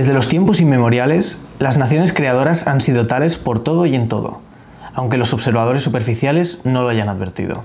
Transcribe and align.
Desde 0.00 0.14
los 0.14 0.30
tiempos 0.30 0.62
inmemoriales, 0.62 1.46
las 1.58 1.76
naciones 1.76 2.14
creadoras 2.14 2.66
han 2.66 2.80
sido 2.80 3.06
tales 3.06 3.36
por 3.36 3.62
todo 3.62 3.84
y 3.84 3.94
en 3.94 4.08
todo, 4.08 4.40
aunque 4.94 5.18
los 5.18 5.34
observadores 5.34 5.82
superficiales 5.82 6.62
no 6.64 6.80
lo 6.80 6.88
hayan 6.88 7.10
advertido. 7.10 7.64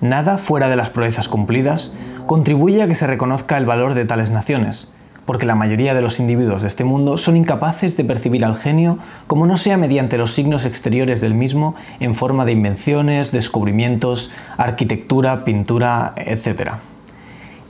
Nada 0.00 0.38
fuera 0.38 0.68
de 0.68 0.76
las 0.76 0.90
proezas 0.90 1.26
cumplidas 1.26 1.94
contribuye 2.26 2.80
a 2.80 2.86
que 2.86 2.94
se 2.94 3.08
reconozca 3.08 3.58
el 3.58 3.66
valor 3.66 3.94
de 3.94 4.04
tales 4.04 4.30
naciones, 4.30 4.86
porque 5.26 5.44
la 5.44 5.56
mayoría 5.56 5.94
de 5.94 6.02
los 6.02 6.20
individuos 6.20 6.62
de 6.62 6.68
este 6.68 6.84
mundo 6.84 7.16
son 7.16 7.36
incapaces 7.36 7.96
de 7.96 8.04
percibir 8.04 8.44
al 8.44 8.54
genio 8.54 9.00
como 9.26 9.44
no 9.48 9.56
sea 9.56 9.76
mediante 9.76 10.18
los 10.18 10.32
signos 10.34 10.64
exteriores 10.64 11.20
del 11.20 11.34
mismo 11.34 11.74
en 11.98 12.14
forma 12.14 12.44
de 12.44 12.52
invenciones, 12.52 13.32
descubrimientos, 13.32 14.30
arquitectura, 14.58 15.44
pintura, 15.44 16.12
etc. 16.18 16.74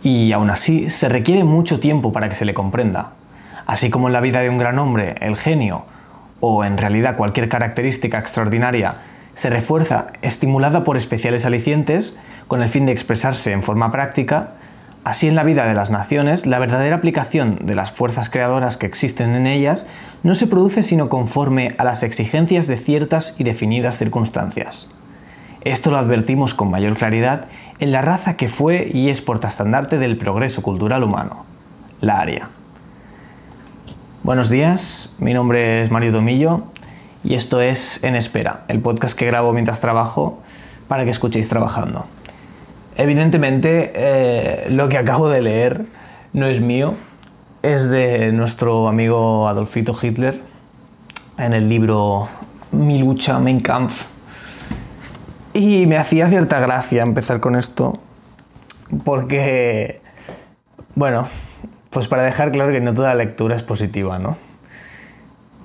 Y 0.03 0.33
aún 0.33 0.51
así 0.51 0.91
se 0.91 1.09
requiere 1.09 1.43
mucho 1.45 1.81
tiempo 1.81 2.13
para 2.13 2.29
que 2.29 2.35
se 2.35 2.45
le 2.45 2.53
comprenda. 2.53 3.13
Así 3.67 3.91
como 3.91 4.09
en 4.09 4.13
la 4.13 4.21
vida 4.21 4.41
de 4.41 4.51
un 4.51 4.59
gran 4.59 4.79
hombre, 4.79 5.15
el 5.21 5.37
genio, 5.37 5.85
o 6.41 6.65
en 6.65 6.79
realidad 6.79 7.17
cualquier 7.17 7.49
característica 7.49 8.19
extraordinaria, 8.19 8.97
se 9.35 9.51
refuerza 9.51 10.09
estimulada 10.23 10.85
por 10.85 10.97
especiales 10.97 11.47
alicientes 11.47 12.19
con 12.49 12.63
el 12.63 12.69
fin 12.69 12.87
de 12.87 12.93
expresarse 12.93 13.53
en 13.53 13.63
forma 13.63 13.91
práctica, 13.91 14.51
Así 15.05 15.27
en 15.27 15.35
la 15.35 15.43
vida 15.43 15.67
de 15.67 15.75
las 15.75 15.91
naciones, 15.91 16.47
la 16.47 16.61
verdadera 16.61 16.95
aplicación 16.95 17.59
de 17.67 17.75
las 17.75 17.91
fuerzas 17.91 18.31
creadoras 18.31 18.77
que 18.77 18.87
existen 18.87 19.35
en 19.35 19.49
ellas 19.49 19.89
no 20.23 20.37
se 20.37 20.47
produce 20.47 20.85
sino 20.85 21.09
conforme 21.09 21.75
a 21.79 21.83
las 21.85 22.05
exigencias 22.05 22.69
de 22.69 22.77
ciertas 22.77 23.35
y 23.37 23.43
definidas 23.43 23.99
circunstancias. 23.99 24.91
Esto 25.63 25.91
lo 25.91 25.99
advertimos 25.99 26.55
con 26.55 26.71
mayor 26.71 26.97
claridad 26.97 27.47
en 27.81 27.91
la 27.91 28.03
raza 28.03 28.37
que 28.37 28.49
fue 28.49 28.91
y 28.93 29.11
es 29.11 29.21
portastandarte 29.23 29.99
del 29.99 30.19
progreso 30.19 30.63
cultural 30.63 31.03
humano, 31.03 31.47
la 32.01 32.21
Aria. 32.21 32.51
Buenos 34.25 34.49
días, 34.49 35.13
mi 35.19 35.35
nombre 35.35 35.83
es 35.83 35.91
Mario 35.91 36.13
Domillo 36.13 36.63
y 37.25 37.35
esto 37.35 37.61
es 37.61 38.05
En 38.05 38.15
Espera, 38.15 38.63
el 38.69 38.79
podcast 38.79 39.19
que 39.19 39.27
grabo 39.27 39.53
mientras 39.53 39.81
trabajo 39.81 40.39
para 40.87 41.03
que 41.05 41.11
escuchéis 41.11 41.49
trabajando. 41.49 42.07
Evidentemente, 42.95 43.91
eh, 43.97 44.69
lo 44.71 44.89
que 44.89 44.97
acabo 44.97 45.29
de 45.29 45.41
leer 45.41 45.87
no 46.33 46.47
es 46.47 46.61
mío, 46.61 46.95
es 47.65 47.89
de 47.89 48.31
nuestro 48.31 48.87
amigo 48.87 49.49
Adolfito 49.49 49.93
Hitler 50.01 50.41
en 51.37 51.53
el 51.53 51.69
libro 51.69 52.29
Mi 52.71 52.99
lucha, 52.99 53.41
Mein 53.41 53.59
Kampf. 53.59 54.05
Y 55.53 55.87
me 55.87 55.97
hacía 55.97 56.29
cierta 56.29 56.61
gracia 56.61 57.03
empezar 57.03 57.41
con 57.41 57.57
esto, 57.57 57.99
porque, 59.05 60.01
bueno, 60.95 61.27
pues 61.93 62.09
para 62.09 62.23
dejar 62.23 62.53
claro 62.53 62.73
que 62.73 62.81
no 62.81 62.95
toda 62.95 63.15
lectura 63.15 63.55
es 63.55 63.63
positiva, 63.63 64.19
¿no? 64.19 64.37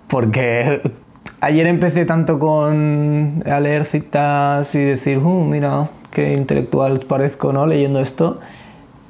Porque 0.08 0.82
ayer 1.42 1.68
empecé 1.68 2.06
tanto 2.06 2.38
con 2.38 3.44
a 3.46 3.60
leer 3.60 3.86
citas 3.86 4.76
y 4.76 4.80
decir, 4.80 5.20
uh, 5.20 5.46
mira, 5.46 5.90
qué 6.12 6.34
intelectual 6.34 7.00
parezco, 7.00 7.54
¿no? 7.54 7.66
Leyendo 7.66 8.02
esto. 8.02 8.40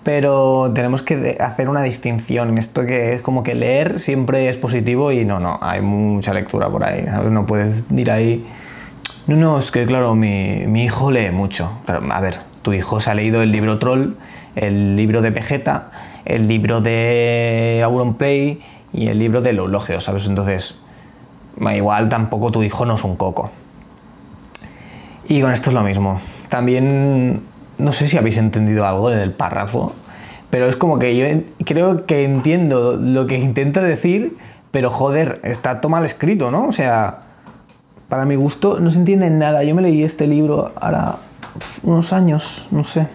Pero 0.04 0.72
tenemos 0.73 1.02
que 1.02 1.36
hacer 1.40 1.68
una 1.68 1.82
distinción 1.82 2.50
en 2.50 2.60
esto 2.60 2.86
que 2.86 3.16
es 3.16 3.22
como 3.22 3.44
que 3.44 3.56
leer 3.56 4.00
siempre 4.00 4.48
es 4.48 4.56
positivo 4.56 5.12
y 5.12 5.26
no, 5.26 5.40
no, 5.40 5.60
hay 5.62 5.82
mucha 5.82 6.34
lectura 6.34 6.70
por 6.70 6.86
ahí. 6.86 7.04
No 7.30 7.45
puedes 7.45 7.84
ir 7.92 8.12
ahí. 8.12 8.45
No, 9.26 9.36
no, 9.36 9.60
es 9.60 9.70
que 9.72 9.86
claro, 9.86 10.16
mi, 10.16 10.66
mi 10.68 10.86
hijo 10.86 11.12
lee 11.12 11.32
mucho. 11.32 11.82
a 11.88 12.22
ver, 12.22 12.38
tu 12.62 12.72
hijo 12.72 13.02
se 13.02 13.10
ha 13.10 13.16
leído 13.16 13.42
el 13.42 13.52
libro 13.52 13.80
Troll, 13.80 14.14
el 14.56 14.95
libro 14.95 15.22
de 15.22 15.32
Vegeta, 15.32 15.92
el 16.28 16.47
libro 16.47 16.81
de 16.81 17.81
Auronplay 17.83 18.59
y 18.94 19.08
el 19.08 19.20
libro 19.20 19.42
de 19.42 19.52
Eulogio, 19.52 20.02
¿sabes? 20.02 20.28
Entonces, 20.28 20.80
igual 21.73 22.09
tampoco 22.09 22.52
tu 22.52 22.64
hijo 22.64 22.86
no 22.86 22.95
es 22.95 23.03
un 23.03 23.16
coco. 23.16 23.50
Y 25.28 25.42
con 25.42 25.52
esto 25.52 25.70
es 25.70 25.73
lo 25.73 25.83
mismo. 25.83 26.22
También, 26.50 27.42
no 27.77 27.92
sé 27.92 28.08
si 28.08 28.17
habéis 28.17 28.38
entendido 28.38 28.86
algo 28.86 29.11
en 29.11 29.20
el 29.20 29.32
párrafo, 29.32 29.93
pero 30.49 30.67
es 30.67 30.76
como 30.76 30.99
que 30.99 31.15
yo 31.17 31.26
creo 31.65 32.05
que 32.05 32.23
entiendo 32.23 32.95
lo 32.95 33.27
que 33.27 33.38
intenta 33.38 33.82
decir, 33.82 34.38
pero 34.71 34.92
joder, 34.92 35.42
está 35.44 35.82
todo 35.82 35.89
mal 35.89 36.05
escrito, 36.05 36.52
¿no? 36.52 36.67
O 36.67 36.71
sea, 36.71 37.23
para 38.09 38.26
mi 38.26 38.36
gusto 38.36 38.80
no 38.80 38.92
se 38.92 38.99
entiende 38.99 39.30
nada. 39.30 39.64
Yo 39.64 39.76
me 39.76 39.82
leí 39.82 40.04
este 40.04 40.27
libro 40.27 40.71
ahora 40.80 41.17
unos 41.83 42.14
años, 42.14 42.67
no 42.71 42.83
sé. 42.83 43.08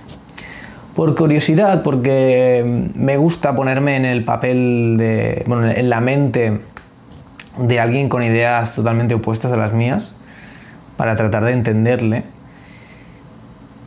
Por 0.95 1.15
curiosidad, 1.15 1.83
porque 1.83 2.91
me 2.95 3.17
gusta 3.17 3.55
ponerme 3.55 3.97
en 3.97 4.05
el 4.05 4.25
papel 4.25 4.97
de. 4.99 5.43
bueno, 5.47 5.71
en 5.71 5.89
la 5.89 6.01
mente 6.01 6.61
de 7.59 7.81
alguien 7.81 8.09
con 8.09 8.23
ideas 8.23 8.75
totalmente 8.75 9.15
opuestas 9.15 9.53
a 9.53 9.57
las 9.57 9.73
mías, 9.73 10.17
para 10.97 11.17
tratar 11.17 11.45
de 11.45 11.53
entenderle. 11.53 12.25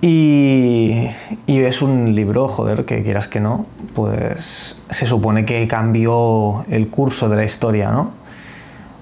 Y, 0.02 1.08
y, 1.48 1.60
es 1.60 1.82
un 1.82 2.14
libro, 2.14 2.48
joder, 2.48 2.86
que 2.86 3.04
quieras 3.04 3.28
que 3.28 3.40
no, 3.40 3.66
pues 3.96 4.78
se 4.90 5.08
supone 5.08 5.46
que 5.46 5.68
cambió 5.68 6.66
el 6.70 6.90
curso 6.90 7.30
de 7.30 7.36
la 7.38 7.44
historia, 7.44 7.90
¿no? 7.90 8.12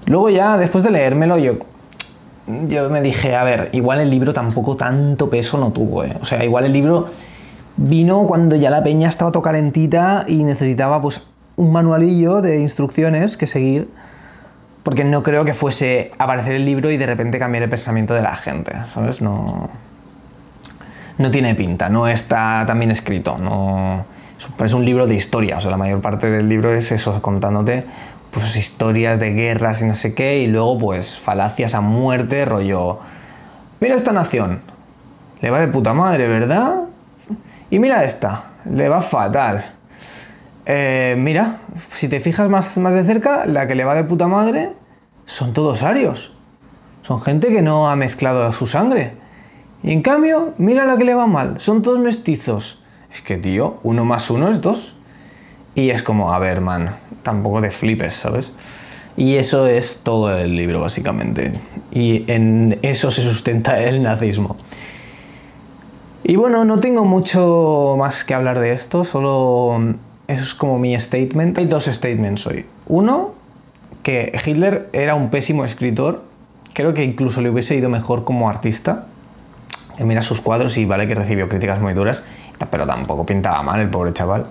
Luego 0.06 0.30
ya, 0.30 0.56
después 0.56 0.84
de 0.84 0.90
leérmelo, 0.90 1.36
yo, 1.38 1.54
yo 2.68 2.88
me 2.90 3.02
dije, 3.02 3.34
a 3.34 3.44
ver, 3.44 3.70
igual 3.72 4.00
el 4.00 4.10
libro 4.10 4.32
tampoco 4.32 4.76
tanto 4.76 5.28
peso 5.28 5.58
no 5.58 5.72
tuvo, 5.72 6.04
¿eh? 6.04 6.16
O 6.20 6.24
sea, 6.24 6.44
igual 6.44 6.66
el 6.66 6.72
libro 6.72 7.08
vino 7.76 8.26
cuando 8.26 8.56
ya 8.56 8.70
la 8.70 8.82
peña 8.82 9.08
estaba 9.08 9.32
todo 9.32 9.42
calentita 9.42 10.24
y 10.28 10.44
necesitaba 10.44 11.00
pues 11.00 11.26
un 11.56 11.72
manualillo 11.72 12.40
de 12.40 12.60
instrucciones 12.60 13.36
que 13.36 13.46
seguir, 13.46 13.88
porque 14.82 15.04
no 15.04 15.22
creo 15.22 15.44
que 15.44 15.54
fuese 15.54 16.10
aparecer 16.18 16.54
el 16.54 16.64
libro 16.64 16.90
y 16.90 16.96
de 16.96 17.06
repente 17.06 17.38
cambiar 17.38 17.62
el 17.62 17.70
pensamiento 17.70 18.14
de 18.14 18.22
la 18.22 18.36
gente, 18.36 18.72
¿sabes? 18.92 19.20
No 19.20 19.70
no 21.18 21.30
tiene 21.30 21.54
pinta, 21.54 21.88
no 21.88 22.08
está 22.08 22.64
tan 22.66 22.82
escrito, 22.90 23.38
no, 23.38 24.04
es 24.64 24.72
un 24.72 24.84
libro 24.84 25.06
de 25.06 25.14
historia, 25.14 25.58
o 25.58 25.60
sea, 25.60 25.70
la 25.70 25.76
mayor 25.76 26.00
parte 26.00 26.28
del 26.28 26.48
libro 26.48 26.72
es 26.72 26.90
eso, 26.92 27.20
contándote 27.22 27.84
pues 28.30 28.56
historias 28.56 29.20
de 29.20 29.32
guerras 29.32 29.80
y 29.80 29.84
no 29.84 29.94
sé 29.94 30.12
qué, 30.12 30.40
y 30.40 30.48
luego 30.48 30.76
pues 30.76 31.16
falacias 31.16 31.74
a 31.74 31.80
muerte, 31.80 32.44
rollo, 32.44 32.98
mira 33.80 33.94
esta 33.94 34.12
nación, 34.12 34.60
le 35.40 35.50
va 35.50 35.60
de 35.60 35.68
puta 35.68 35.94
madre, 35.94 36.26
¿verdad? 36.26 36.80
Y 37.74 37.80
mira 37.80 38.04
esta, 38.04 38.52
le 38.70 38.88
va 38.88 39.02
fatal. 39.02 39.64
Eh, 40.64 41.16
mira, 41.18 41.56
si 41.88 42.06
te 42.06 42.20
fijas 42.20 42.48
más, 42.48 42.78
más 42.78 42.94
de 42.94 43.02
cerca, 43.02 43.46
la 43.46 43.66
que 43.66 43.74
le 43.74 43.82
va 43.82 43.96
de 43.96 44.04
puta 44.04 44.28
madre 44.28 44.70
son 45.26 45.52
todos 45.52 45.82
arios. 45.82 46.36
Son 47.02 47.20
gente 47.20 47.48
que 47.48 47.62
no 47.62 47.90
ha 47.90 47.96
mezclado 47.96 48.52
su 48.52 48.68
sangre. 48.68 49.14
Y 49.82 49.90
en 49.90 50.02
cambio, 50.02 50.54
mira 50.56 50.84
la 50.84 50.96
que 50.96 51.04
le 51.04 51.14
va 51.14 51.26
mal, 51.26 51.58
son 51.58 51.82
todos 51.82 51.98
mestizos. 51.98 52.80
Es 53.12 53.22
que, 53.22 53.38
tío, 53.38 53.80
uno 53.82 54.04
más 54.04 54.30
uno 54.30 54.50
es 54.50 54.60
dos. 54.60 54.94
Y 55.74 55.90
es 55.90 56.04
como, 56.04 56.32
a 56.32 56.38
ver, 56.38 56.60
man, 56.60 56.94
tampoco 57.24 57.60
de 57.60 57.72
flipes, 57.72 58.14
¿sabes? 58.14 58.52
Y 59.16 59.34
eso 59.34 59.66
es 59.66 60.02
todo 60.04 60.30
el 60.38 60.54
libro, 60.54 60.78
básicamente. 60.78 61.54
Y 61.90 62.22
en 62.30 62.78
eso 62.82 63.10
se 63.10 63.22
sustenta 63.22 63.82
el 63.82 64.00
nazismo. 64.00 64.56
Y 66.24 66.36
bueno, 66.36 66.64
no 66.64 66.80
tengo 66.80 67.04
mucho 67.04 67.94
más 67.98 68.24
que 68.24 68.34
hablar 68.34 68.58
de 68.58 68.72
esto, 68.72 69.04
solo 69.04 69.78
eso 70.26 70.42
es 70.42 70.54
como 70.54 70.78
mi 70.78 70.98
statement. 70.98 71.58
Hay 71.58 71.66
dos 71.66 71.84
statements 71.84 72.46
hoy. 72.46 72.66
Uno, 72.86 73.34
que 74.02 74.32
Hitler 74.44 74.88
era 74.92 75.14
un 75.14 75.30
pésimo 75.30 75.64
escritor. 75.64 76.22
Creo 76.72 76.94
que 76.94 77.04
incluso 77.04 77.40
le 77.40 77.50
hubiese 77.50 77.76
ido 77.76 77.88
mejor 77.88 78.24
como 78.24 78.48
artista 78.48 79.06
mira 80.02 80.22
sus 80.22 80.40
cuadros 80.40 80.76
y 80.76 80.84
vale 80.84 81.06
que 81.06 81.14
recibió 81.14 81.48
críticas 81.48 81.80
muy 81.80 81.92
duras, 81.92 82.24
pero 82.70 82.86
tampoco 82.86 83.24
pintaba 83.24 83.62
mal 83.62 83.80
el 83.80 83.88
pobre 83.88 84.12
chaval. 84.12 84.46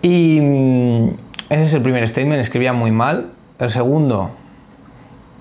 Y 0.00 0.38
mm, 0.40 1.08
ese 1.50 1.62
es 1.62 1.74
el 1.74 1.82
primer 1.82 2.06
statement, 2.08 2.40
escribía 2.40 2.72
muy 2.72 2.92
mal. 2.92 3.32
El 3.58 3.68
segundo 3.70 4.30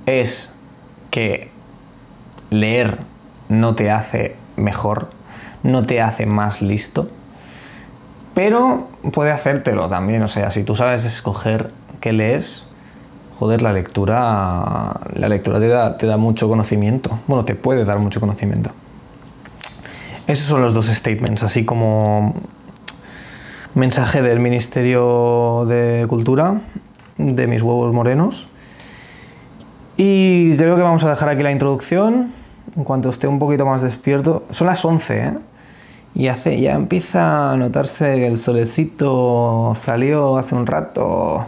es 0.06 0.53
que 1.12 1.50
leer 2.50 2.97
no 3.47 3.75
te 3.75 3.92
hace 3.92 4.36
mejor, 4.57 5.09
no 5.65 5.83
te 5.83 6.00
hace 6.00 6.25
más 6.25 6.62
listo, 6.62 7.07
pero 8.33 8.88
puede 9.12 9.31
hacértelo 9.31 9.89
también. 9.89 10.21
O 10.21 10.27
sea, 10.27 10.51
si 10.51 10.63
tú 10.63 10.75
sabes 10.75 11.06
escoger 11.06 11.71
qué 12.00 12.13
lees, 12.13 12.67
joder, 13.39 13.62
la 13.62 13.73
lectura, 13.73 15.00
la 15.13 15.27
lectura 15.27 15.59
te 15.59 15.67
da, 15.67 15.97
te 15.97 16.06
da 16.06 16.17
mucho 16.17 16.47
conocimiento. 16.47 17.19
Bueno, 17.27 17.45
te 17.45 17.56
puede 17.56 17.83
dar 17.83 17.97
mucho 17.97 18.19
conocimiento. 18.19 18.69
Esos 20.27 20.47
son 20.47 20.62
los 20.62 20.73
dos 20.73 20.88
statements, 20.88 21.44
así 21.44 21.65
como 21.65 22.35
mensaje 23.73 24.21
del 24.21 24.39
Ministerio 24.39 25.65
de 25.68 26.06
Cultura 26.07 26.61
de 27.18 27.47
mis 27.47 27.63
huevos 27.63 27.91
morenos. 27.91 28.50
Y 29.97 30.56
creo 30.57 30.75
que 30.75 30.81
vamos 30.81 31.03
a 31.03 31.09
dejar 31.09 31.29
aquí 31.29 31.41
la 31.41 31.51
introducción. 31.51 32.31
En 32.75 32.83
cuanto 32.83 33.09
esté 33.09 33.27
un 33.27 33.39
poquito 33.39 33.65
más 33.65 33.81
despierto. 33.81 34.44
Son 34.50 34.68
las 34.68 34.83
11, 34.83 35.18
¿eh? 35.18 35.33
Y 36.15 36.29
hace, 36.29 36.59
ya 36.62 36.73
empieza 36.73 37.51
a 37.51 37.57
notarse 37.57 38.15
que 38.15 38.27
el 38.27 38.38
solecito 38.38 39.73
salió 39.75 40.38
hace 40.38 40.56
un 40.56 40.65
rato. 40.65 41.47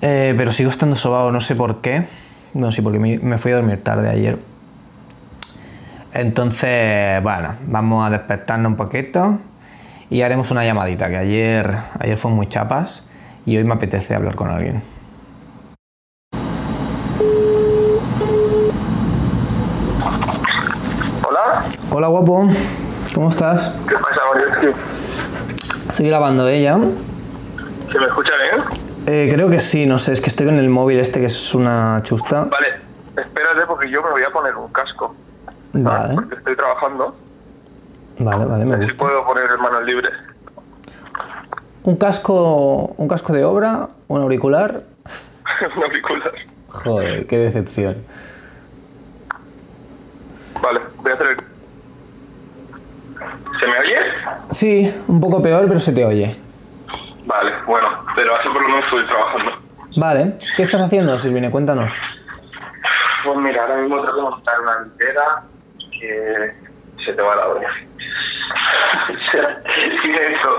Eh, 0.00 0.32
pero 0.36 0.52
sigo 0.52 0.70
estando 0.70 0.94
sobado, 0.94 1.32
no 1.32 1.40
sé 1.40 1.56
por 1.56 1.80
qué. 1.80 2.06
No 2.54 2.70
sé, 2.70 2.82
porque 2.82 3.00
me, 3.00 3.18
me 3.18 3.36
fui 3.36 3.50
a 3.50 3.56
dormir 3.56 3.82
tarde 3.82 4.08
ayer. 4.08 4.38
Entonces, 6.12 7.20
bueno, 7.22 7.54
vamos 7.66 8.06
a 8.06 8.10
despertarnos 8.10 8.70
un 8.70 8.76
poquito 8.76 9.38
y 10.08 10.22
haremos 10.22 10.50
una 10.50 10.64
llamadita, 10.64 11.08
que 11.08 11.16
ayer, 11.16 11.76
ayer 11.98 12.16
fue 12.16 12.30
muy 12.30 12.48
chapas 12.48 13.04
y 13.46 13.56
hoy 13.56 13.64
me 13.64 13.74
apetece 13.74 14.14
hablar 14.14 14.34
con 14.34 14.50
alguien. 14.50 14.82
Hola, 21.22 21.64
Hola 21.90 22.08
guapo, 22.08 22.48
¿cómo 23.14 23.28
estás? 23.28 23.78
¿qué 23.88 23.94
pasa, 23.96 24.20
Mario? 24.34 24.74
Estoy 25.88 26.06
grabando 26.06 26.48
ella. 26.48 26.78
¿Se 27.92 27.98
me 27.98 28.06
escucha 28.06 28.30
bien? 28.42 28.64
Eh, 29.06 29.30
creo 29.34 29.48
que 29.50 29.60
sí, 29.60 29.86
no 29.86 29.98
sé, 29.98 30.12
es 30.12 30.20
que 30.20 30.28
estoy 30.30 30.46
con 30.46 30.56
el 30.56 30.68
móvil 30.68 31.00
este 31.00 31.20
que 31.20 31.26
es 31.26 31.54
una 31.54 32.00
chusta. 32.02 32.44
Vale, 32.44 32.80
espérate 33.16 33.66
porque 33.66 33.90
yo 33.90 34.02
me 34.02 34.10
voy 34.10 34.22
a 34.22 34.30
poner 34.30 34.54
un 34.56 34.68
casco. 34.72 35.14
Vale, 35.72 36.14
Porque 36.14 36.34
estoy 36.36 36.56
trabajando. 36.56 37.14
vale, 38.18 38.44
vale, 38.44 38.64
me 38.64 38.76
Si 38.76 38.82
gusta. 38.82 38.98
puedo 38.98 39.24
poner 39.26 39.44
manos 39.58 39.82
libres. 39.84 40.10
¿Un 41.82 41.96
casco, 41.96 42.94
un 42.96 43.08
casco 43.08 43.32
de 43.32 43.44
obra? 43.44 43.88
¿Un 44.08 44.20
auricular? 44.20 44.84
Un 45.76 45.82
auricular. 45.82 46.32
Joder, 46.68 47.26
qué 47.26 47.38
decepción. 47.38 47.96
Vale, 50.62 50.80
voy 50.98 51.10
a 51.10 51.14
hacer 51.14 51.26
el... 51.28 51.49
¿Se 53.60 53.66
me 53.66 53.78
oye? 53.78 53.96
Sí, 54.50 54.94
un 55.06 55.20
poco 55.20 55.42
peor, 55.42 55.66
pero 55.68 55.78
se 55.78 55.92
te 55.92 56.04
oye. 56.04 56.36
Vale, 57.26 57.52
bueno, 57.66 57.88
pero 58.16 58.34
así 58.34 58.48
por 58.48 58.62
lo 58.62 58.68
menos 58.68 58.84
estoy 58.86 59.06
trabajando. 59.06 59.52
Vale, 59.96 60.38
¿qué 60.56 60.62
estás 60.62 60.82
haciendo, 60.82 61.16
Silvine? 61.18 61.50
Cuéntanos. 61.50 61.92
Pues 63.24 63.36
mira, 63.38 63.62
ahora 63.62 63.76
mismo 63.76 63.96
tengo 64.00 64.16
que 64.16 64.22
montar 64.22 64.60
una 64.62 64.80
litera 64.80 65.42
que 65.92 66.54
se 67.04 67.12
te 67.12 67.22
va 67.22 67.36
la 67.36 67.48
olla. 67.48 67.68
O 69.08 69.30
sea, 69.30 69.62
tiene 70.02 70.18
eso, 70.34 70.56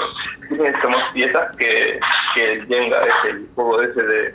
tiene 0.47 0.69
eso 0.69 0.89
más 0.89 1.03
piezas 1.13 1.55
que, 1.57 1.99
que 2.35 2.51
el 2.53 2.67
Jenga 2.67 2.97
ese, 3.01 3.31
el 3.31 3.49
juego 3.55 3.81
ese 3.81 4.03
de 4.03 4.33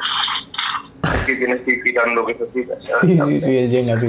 que 1.24 1.34
tienes 1.36 1.60
que 1.62 1.70
ir 1.72 1.82
tirando 1.84 2.26
piezas. 2.26 2.48
Sí, 3.00 3.18
sí, 3.18 3.40
sí, 3.40 3.58
el 3.58 3.70
Jenga, 3.70 4.00
sí. 4.00 4.08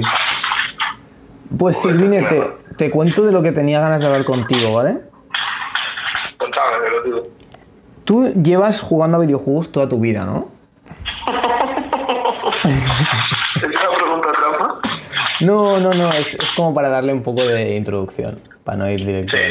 Pues 1.56 1.80
Silvine, 1.80 2.22
te, 2.22 2.67
te 2.78 2.90
cuento 2.90 3.26
de 3.26 3.32
lo 3.32 3.42
que 3.42 3.52
tenía 3.52 3.80
ganas 3.80 4.00
de 4.00 4.06
hablar 4.06 4.24
contigo, 4.24 4.72
¿vale? 4.72 5.00
Contame, 6.38 6.78
me 6.82 6.90
lo 6.90 7.02
digo. 7.02 7.22
Tú 8.04 8.32
llevas 8.40 8.80
jugando 8.80 9.18
a 9.18 9.20
videojuegos 9.20 9.70
toda 9.70 9.88
tu 9.88 9.98
vida, 10.00 10.24
¿no? 10.24 10.48
¿Es 12.64 13.66
una 13.66 13.90
pregunta 13.98 14.32
trampa? 14.32 14.80
No, 15.40 15.80
no, 15.80 15.92
no, 15.92 16.10
es, 16.12 16.34
es 16.34 16.52
como 16.52 16.72
para 16.72 16.88
darle 16.88 17.12
un 17.12 17.22
poco 17.22 17.42
de 17.42 17.76
introducción, 17.76 18.40
para 18.64 18.78
no 18.78 18.88
ir 18.88 19.04
directo. 19.04 19.36
Sí. 19.36 19.44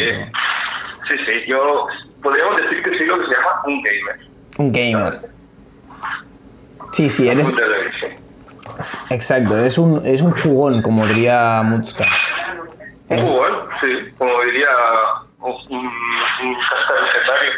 Sí, 1.07 1.13
sí, 1.25 1.41
yo 1.47 1.87
podríamos 2.23 2.57
decir 2.61 2.81
que 2.81 2.97
soy 2.97 3.05
lo 3.07 3.19
que 3.19 3.25
se 3.25 3.31
llama 3.31 3.61
un 3.65 3.83
gamer. 3.83 4.19
Un 4.57 4.71
gamer. 4.71 5.29
Sí, 6.93 7.09
sí, 7.09 7.27
eres... 7.27 7.53
Exacto, 9.09 9.57
eres 9.57 9.77
un, 9.77 10.05
eres 10.05 10.21
un 10.21 10.31
jugón, 10.31 10.81
como 10.81 11.07
diría 11.07 11.61
Mutska. 11.63 12.05
Un 13.09 13.25
jugón, 13.25 13.53
sí, 13.81 13.87
como 14.17 14.31
diría 14.43 14.67
un, 15.39 15.51
un, 15.77 16.57
legendario. 17.01 17.51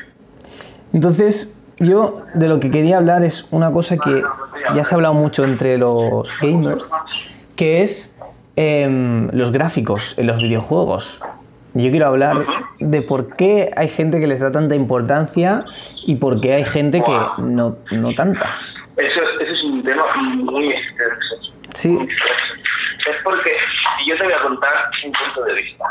Entonces, 0.94 1.60
yo 1.80 2.24
de 2.34 2.48
lo 2.48 2.60
que 2.60 2.69
quería 2.69 2.98
hablar 2.98 3.24
es 3.24 3.48
una 3.51 3.72
cosa 3.72 3.98
que 3.98 4.22
ya 4.75 4.84
se 4.84 4.94
ha 4.94 4.96
hablado 4.96 5.13
mucho 5.13 5.44
entre 5.44 5.78
los 5.78 6.38
gamers, 6.40 6.92
que 7.56 7.81
es 7.81 8.18
em, 8.56 9.30
los 9.31 9.51
gráficos 9.51 10.18
en 10.18 10.28
los 10.28 10.42
videojuegos. 10.42 11.19
Yo 11.74 11.90
quiero 11.92 12.07
hablar 12.07 12.45
de 12.80 13.02
por 13.02 13.36
qué 13.36 13.72
hay 13.75 13.90
gente 13.90 14.19
que 14.19 14.28
les 14.28 14.40
da 14.40 14.52
tanta 14.52 14.75
importancia 14.75 15.66
y 16.06 16.16
por 16.16 16.42
qué 16.42 16.54
hay 16.54 16.66
gente 16.66 17.02
que 17.02 17.18
no, 17.42 17.78
no 17.92 18.13
tanta. 18.13 18.57
Eso, 18.98 19.22
eso 19.40 19.54
es 19.54 19.63
un 19.63 19.84
tema 19.84 20.04
muy 20.16 20.69
extenso. 20.69 21.54
Sí. 21.74 21.90
Muy 21.90 22.04
extenso. 22.04 22.44
Es 23.10 23.16
porque 23.24 23.52
yo 24.10 24.18
te 24.18 24.24
voy 24.24 24.34
a 24.34 24.42
contar 24.42 24.92
un 25.06 25.12
punto 25.12 25.44
de 25.44 25.54
vista. 25.54 25.86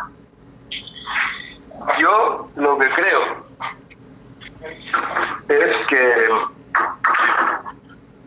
Yo 2.01 2.51
lo 2.57 2.79
que 2.79 2.89
creo 2.91 3.47
es 5.49 5.87
que 5.87 6.29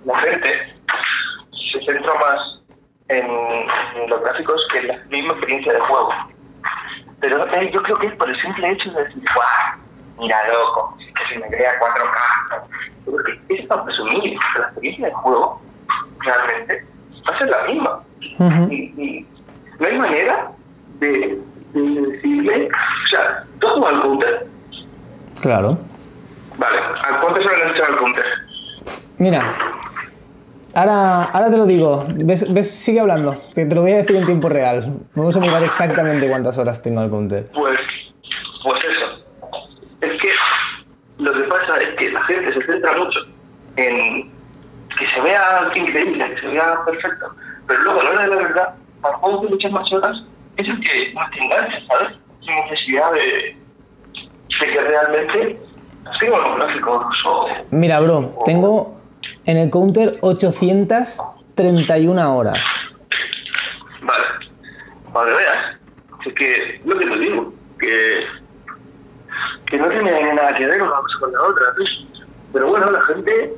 la 0.05 0.19
gente 0.19 0.75
se 1.73 1.85
centra 1.85 2.13
más 2.15 2.61
en, 3.09 3.27
los 4.07 4.21
gráficos 4.21 4.65
que 4.71 4.79
en 4.79 4.87
la 4.87 4.97
misma 5.09 5.33
experiencia 5.33 5.73
de 5.73 5.79
juego. 5.81 6.13
Pero 7.19 7.45
eh, 7.53 7.69
yo 7.73 7.83
creo 7.83 7.99
que 7.99 8.07
es 8.07 8.15
por 8.15 8.29
el 8.29 8.41
simple 8.41 8.71
hecho 8.71 8.89
de 8.91 9.03
decir, 9.03 9.23
¡guau! 9.35 9.79
Mira, 10.19 10.37
loco, 10.47 10.97
que 10.97 11.33
se 11.33 11.39
me 11.39 11.47
crea 11.47 11.79
4K. 11.79 12.63
Pero 13.05 13.17
es 13.49 13.67
presumir 13.67 14.39
que 14.39 14.59
la 14.59 14.65
experiencia 14.67 15.07
de 15.07 15.13
juego 15.13 15.61
realmente 16.19 16.85
va 17.29 17.35
a 17.35 17.39
ser 17.39 17.49
la 17.49 17.63
misma. 17.63 18.03
Y, 18.69 18.93
y 18.97 19.27
no 19.81 19.87
hay 19.87 19.97
manera 19.97 20.51
de, 20.99 21.41
de 21.73 21.81
decirle, 21.81 22.69
o 22.69 23.07
sea, 23.07 23.43
tú 23.59 23.67
has 23.67 23.73
jugado 23.73 23.95
al 23.95 24.01
counter. 24.03 24.47
Claro. 25.41 25.79
Vale, 26.57 26.77
¿a 26.77 27.19
cuántas 27.19 27.43
horas 27.43 27.57
le 27.57 27.63
has 27.65 27.71
echado 27.71 27.93
al 27.93 27.97
counter? 27.97 28.25
Mira, 29.17 29.41
ahora, 30.75 31.23
ahora 31.23 31.49
te 31.49 31.57
lo 31.57 31.65
digo. 31.65 32.05
¿Ves, 32.13 32.53
ves? 32.53 32.69
Sigue 32.69 32.99
hablando, 32.99 33.35
que 33.55 33.65
te 33.65 33.73
lo 33.73 33.81
voy 33.81 33.93
a 33.93 33.97
decir 33.97 34.15
en 34.17 34.25
tiempo 34.25 34.49
real. 34.49 34.99
Vamos 35.15 35.35
a 35.35 35.39
mirar 35.39 35.63
exactamente 35.63 36.29
cuántas 36.29 36.59
horas 36.59 36.79
tengo 36.83 37.01
al 37.01 37.09
counter. 37.09 37.49
Pues, 37.51 37.79
pues 38.63 38.85
eso. 38.85 39.07
Es 40.01 40.21
que 40.21 40.29
lo 41.17 41.33
que 41.33 41.43
pasa 41.43 41.77
es 41.77 41.95
que 41.97 42.11
la 42.11 42.21
gente 42.23 42.53
se 42.53 42.65
centra 42.67 42.97
mucho 42.97 43.19
en 43.77 44.31
que 44.99 45.09
se 45.11 45.21
vea 45.21 45.71
increíble, 45.73 46.35
que 46.35 46.41
se 46.41 46.47
vea 46.49 46.85
perfecto, 46.85 47.33
pero 47.65 47.81
luego 47.81 48.01
a 48.01 48.03
la 48.03 48.09
hora 48.11 48.21
de 48.21 48.27
la 48.27 48.35
verdad, 48.35 48.75
al 49.03 49.13
juego 49.13 49.43
de 49.43 49.49
muchas 49.49 49.71
más 49.71 49.91
horas 49.91 50.23
es 50.57 50.67
el 50.67 50.79
que 50.81 51.13
más 51.13 51.31
te 51.31 51.39
engancha, 51.43 51.79
¿sabes? 51.87 52.17
Sin 52.45 52.55
necesidad 52.55 53.11
de, 53.13 53.55
de 54.59 54.67
que 54.71 54.81
realmente 54.81 55.59
tenga 56.19 56.37
los 56.37 56.55
gráficos 56.57 57.05
o... 57.25 57.47
Mira, 57.71 57.99
bro, 57.99 58.35
tengo 58.45 59.01
en 59.45 59.57
el 59.57 59.69
counter 59.69 60.17
831 60.21 62.37
horas. 62.37 62.63
Vale, 64.01 64.25
para 65.13 65.27
que 65.27 65.33
veas. 65.33 65.77
Es 66.25 66.33
que, 66.33 66.79
lo 66.85 66.97
que 66.99 67.07
te 67.07 67.19
digo, 67.19 67.53
que, 67.79 68.25
que 69.65 69.77
no 69.77 69.89
tiene 69.89 70.33
nada 70.33 70.53
que 70.53 70.65
ver 70.65 70.81
una 70.81 70.91
cosa 70.91 71.17
con 71.19 71.33
la 71.33 71.41
otra. 71.41 71.65
¿sí? 71.77 72.07
Pero 72.53 72.67
bueno, 72.67 72.89
la 72.91 73.01
gente 73.01 73.53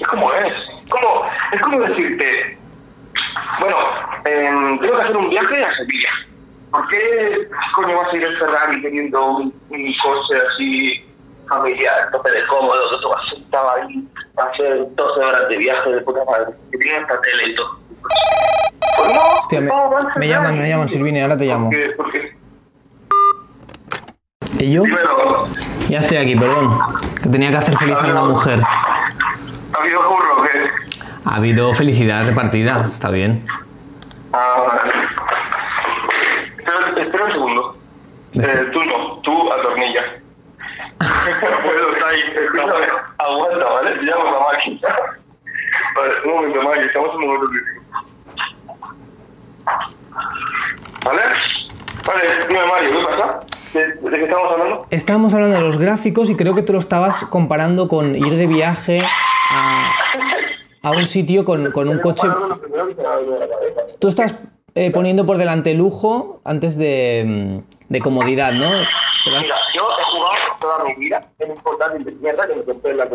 es 0.00 0.08
como 0.08 0.32
es. 0.32 0.52
Como, 0.90 1.24
es 1.52 1.60
como 1.60 1.80
decirte, 1.80 2.58
bueno, 3.58 3.76
em, 4.24 4.78
tengo 4.80 4.96
que 4.96 5.02
hacer 5.02 5.16
un 5.16 5.30
viaje 5.30 5.64
a 5.64 5.74
Sevilla. 5.74 6.10
¿Por 6.70 6.86
qué 6.88 7.48
coño 7.74 7.96
vas 7.96 8.12
a 8.12 8.16
ir 8.16 8.24
en 8.24 8.38
Ferrari 8.38 8.82
teniendo 8.82 9.26
un, 9.26 9.54
un 9.70 9.94
coche 10.02 10.40
así 10.46 11.04
familiar, 11.48 12.10
tope 12.12 12.30
de 12.30 12.46
cómodo, 12.46 12.90
que 12.90 12.96
tú 13.02 13.08
vas 13.08 13.20
sentado 13.28 13.70
ahí 13.76 14.08
a 14.38 14.42
hacer 14.44 14.86
12 14.94 15.20
horas 15.20 15.48
de 15.48 15.56
viaje 15.56 15.90
de 15.90 16.00
puta 16.02 16.20
madre, 16.24 16.52
que 16.70 16.78
tiene 16.78 16.98
hasta 16.98 17.20
tele 17.20 17.48
y 17.48 17.54
todo? 17.56 17.78
Pues 18.96 19.14
no, 19.14 19.20
Hostia, 19.40 19.60
me, 19.60 19.66
no, 19.66 19.74
a 19.74 20.18
me 20.18 20.28
llaman, 20.28 20.58
me 20.58 20.68
llaman, 20.68 20.88
Silvine, 20.88 21.22
ahora 21.22 21.36
te 21.36 21.46
llamo. 21.46 21.70
¿Por 21.70 21.78
qué? 21.78 21.90
¿Por 21.90 22.12
qué? 22.12 22.36
¿Y 24.60 24.72
yo? 24.72 24.82
Ya 25.88 25.98
estoy 25.98 26.18
aquí, 26.18 26.36
perdón. 26.36 26.78
Que 27.22 27.28
tenía 27.28 27.50
que 27.50 27.56
hacer 27.56 27.76
feliz 27.78 27.96
a 27.96 28.06
una 28.06 28.22
mujer. 28.22 28.60
¿ha 28.62 29.82
habido 29.82 30.00
curro 30.02 30.36
o 30.38 30.42
qué? 30.42 30.70
Ha 31.24 31.36
habido 31.36 31.72
felicidad 31.74 32.24
repartida, 32.26 32.88
está 32.90 33.10
bien. 33.10 33.46
Ah, 34.32 34.64
vale. 34.66 34.92
Espera, 36.58 37.02
espera 37.02 37.24
un 37.24 37.32
segundo. 37.32 37.78
Eh, 38.32 38.70
tú 38.72 38.84
no, 38.84 39.16
tú 39.22 39.52
atornilla. 39.52 40.02
no 41.00 41.62
puedo 41.62 41.92
estar 41.92 42.08
ahí. 42.10 42.20
Escúchame, 42.44 42.86
aguanta, 43.18 43.66
¿vale? 43.66 43.90
Te 43.96 44.02
llamo 44.02 44.28
a 44.28 44.32
la 44.32 44.40
máquina. 44.52 44.88
Vale, 45.96 46.14
un 46.24 46.34
momento, 46.34 46.62
Maki, 46.62 46.80
estamos 46.80 47.08
en 47.10 47.16
un 47.16 47.26
momento 47.26 47.46
crítico. 47.48 47.80
¿Vale? 51.04 51.22
Vale, 52.06 52.46
dime, 52.48 52.60
Mario, 52.66 52.90
¿qué 52.96 53.04
pasa? 53.04 53.40
¿De, 53.72 54.10
de 54.10 54.16
qué 54.16 54.24
estamos 54.24 54.52
hablando? 54.52 54.86
Estábamos 54.90 55.34
hablando 55.34 55.56
de 55.56 55.62
los 55.62 55.78
gráficos 55.78 56.30
y 56.30 56.36
creo 56.36 56.54
que 56.54 56.62
tú 56.62 56.72
lo 56.72 56.78
estabas 56.78 57.24
comparando 57.24 57.88
con 57.88 58.16
ir 58.16 58.36
de 58.36 58.46
viaje 58.46 59.02
a, 59.52 59.90
a 60.82 60.90
un 60.90 61.08
sitio 61.08 61.44
con, 61.44 61.70
con 61.72 61.88
un 61.88 61.98
coche. 61.98 62.26
Tú 63.98 64.08
estás 64.08 64.34
eh, 64.74 64.90
poniendo 64.90 65.26
por 65.26 65.36
delante 65.38 65.74
lujo 65.74 66.40
antes 66.44 66.76
de, 66.78 67.62
de 67.88 68.00
comodidad, 68.00 68.52
¿no? 68.52 68.68
Mira, 68.68 69.56
yo 69.74 69.82
he 69.98 70.04
jugado 70.04 70.34
toda 70.60 70.84
mi 70.84 70.94
vida 70.94 71.28
en 71.38 71.50
un 71.50 71.58
portátil 71.58 72.04
de 72.04 72.12
mierda 72.12 72.46
que 72.46 72.54
me 72.54 72.64
compré 72.64 72.92
en 72.92 72.96
la. 72.96 73.08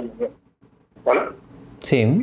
¿Vale? 1.04 1.22
Sí. 1.80 2.22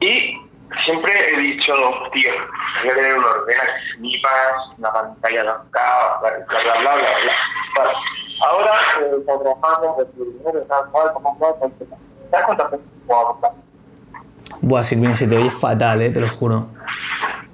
Y 0.00 0.36
siempre 0.84 1.12
he 1.32 1.40
dicho, 1.40 1.72
tío, 2.12 2.30
voy 2.82 2.90
a 2.90 2.94
tener 2.94 3.18
un 3.18 3.24
ordenador 3.24 3.66
que 3.66 3.96
flipas, 3.98 4.78
una 4.78 4.92
pantalla 4.92 5.42
bla, 5.42 5.64
bla, 5.72 6.30
bla, 6.30 6.58
bla, 6.62 6.80
bla, 6.80 6.94
bla. 6.94 7.04
Vale. 7.76 7.92
Ahora, 8.44 8.72
eh, 9.00 9.24
trabajando, 9.24 9.96
pues, 9.96 10.68
tal 10.68 10.90
cual, 10.90 11.12
como. 11.14 11.38
Buah, 14.66 14.82
Silvina, 14.82 15.14
se 15.14 15.28
te 15.28 15.36
oye 15.36 15.48
fatal, 15.48 16.02
eh, 16.02 16.10
te 16.10 16.18
lo 16.18 16.28
juro. 16.28 16.66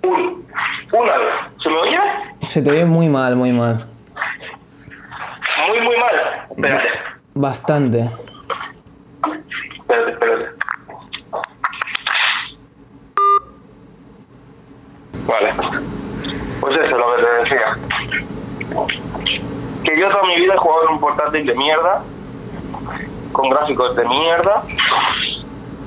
Un, 0.03 0.47
una 0.95 1.13
vez. 1.19 1.35
¿Se 1.63 1.69
me 1.69 1.77
oye? 1.77 1.99
Se 2.41 2.63
te 2.63 2.71
oye 2.71 2.87
muy 2.87 3.07
mal, 3.11 3.37
muy 3.37 3.53
mal. 3.53 3.87
Muy, 5.69 5.81
muy 5.83 5.95
mal. 5.99 6.47
Espérate, 6.49 6.89
Bastante. 7.35 8.09
espérate, 9.79 10.11
espérate. 10.13 10.47
Vale. 15.27 15.55
Pues 16.61 16.75
eso 16.77 16.85
es 16.85 16.91
lo 16.93 17.17
que 17.17 17.23
te 17.23 17.29
decía. 17.43 17.77
Que 19.85 20.01
yo 20.01 20.09
toda 20.09 20.23
mi 20.25 20.37
vida 20.37 20.55
he 20.55 20.57
jugado 20.57 20.85
en 20.89 20.95
un 20.95 21.01
portátil 21.01 21.45
de 21.45 21.55
mierda, 21.55 22.03
con 23.33 23.51
gráficos 23.51 23.97
de 23.97 24.09
mierda, 24.09 24.63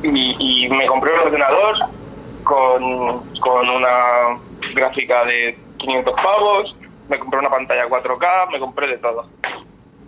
y, 0.04 0.66
y 0.66 0.70
me 0.70 0.86
compré 0.88 1.14
un 1.14 1.20
ordenador 1.22 1.76
con, 2.44 3.22
con 3.40 3.70
una 3.70 4.40
gráfica 4.74 5.26
de 5.26 5.58
500 5.78 6.14
pavos, 6.22 6.76
me 7.10 7.20
compré 7.20 7.40
una 7.40 7.50
pantalla 7.50 7.88
4K, 7.88 8.52
me 8.52 8.60
compré 8.60 8.88
de 8.88 8.98
todo. 8.98 9.28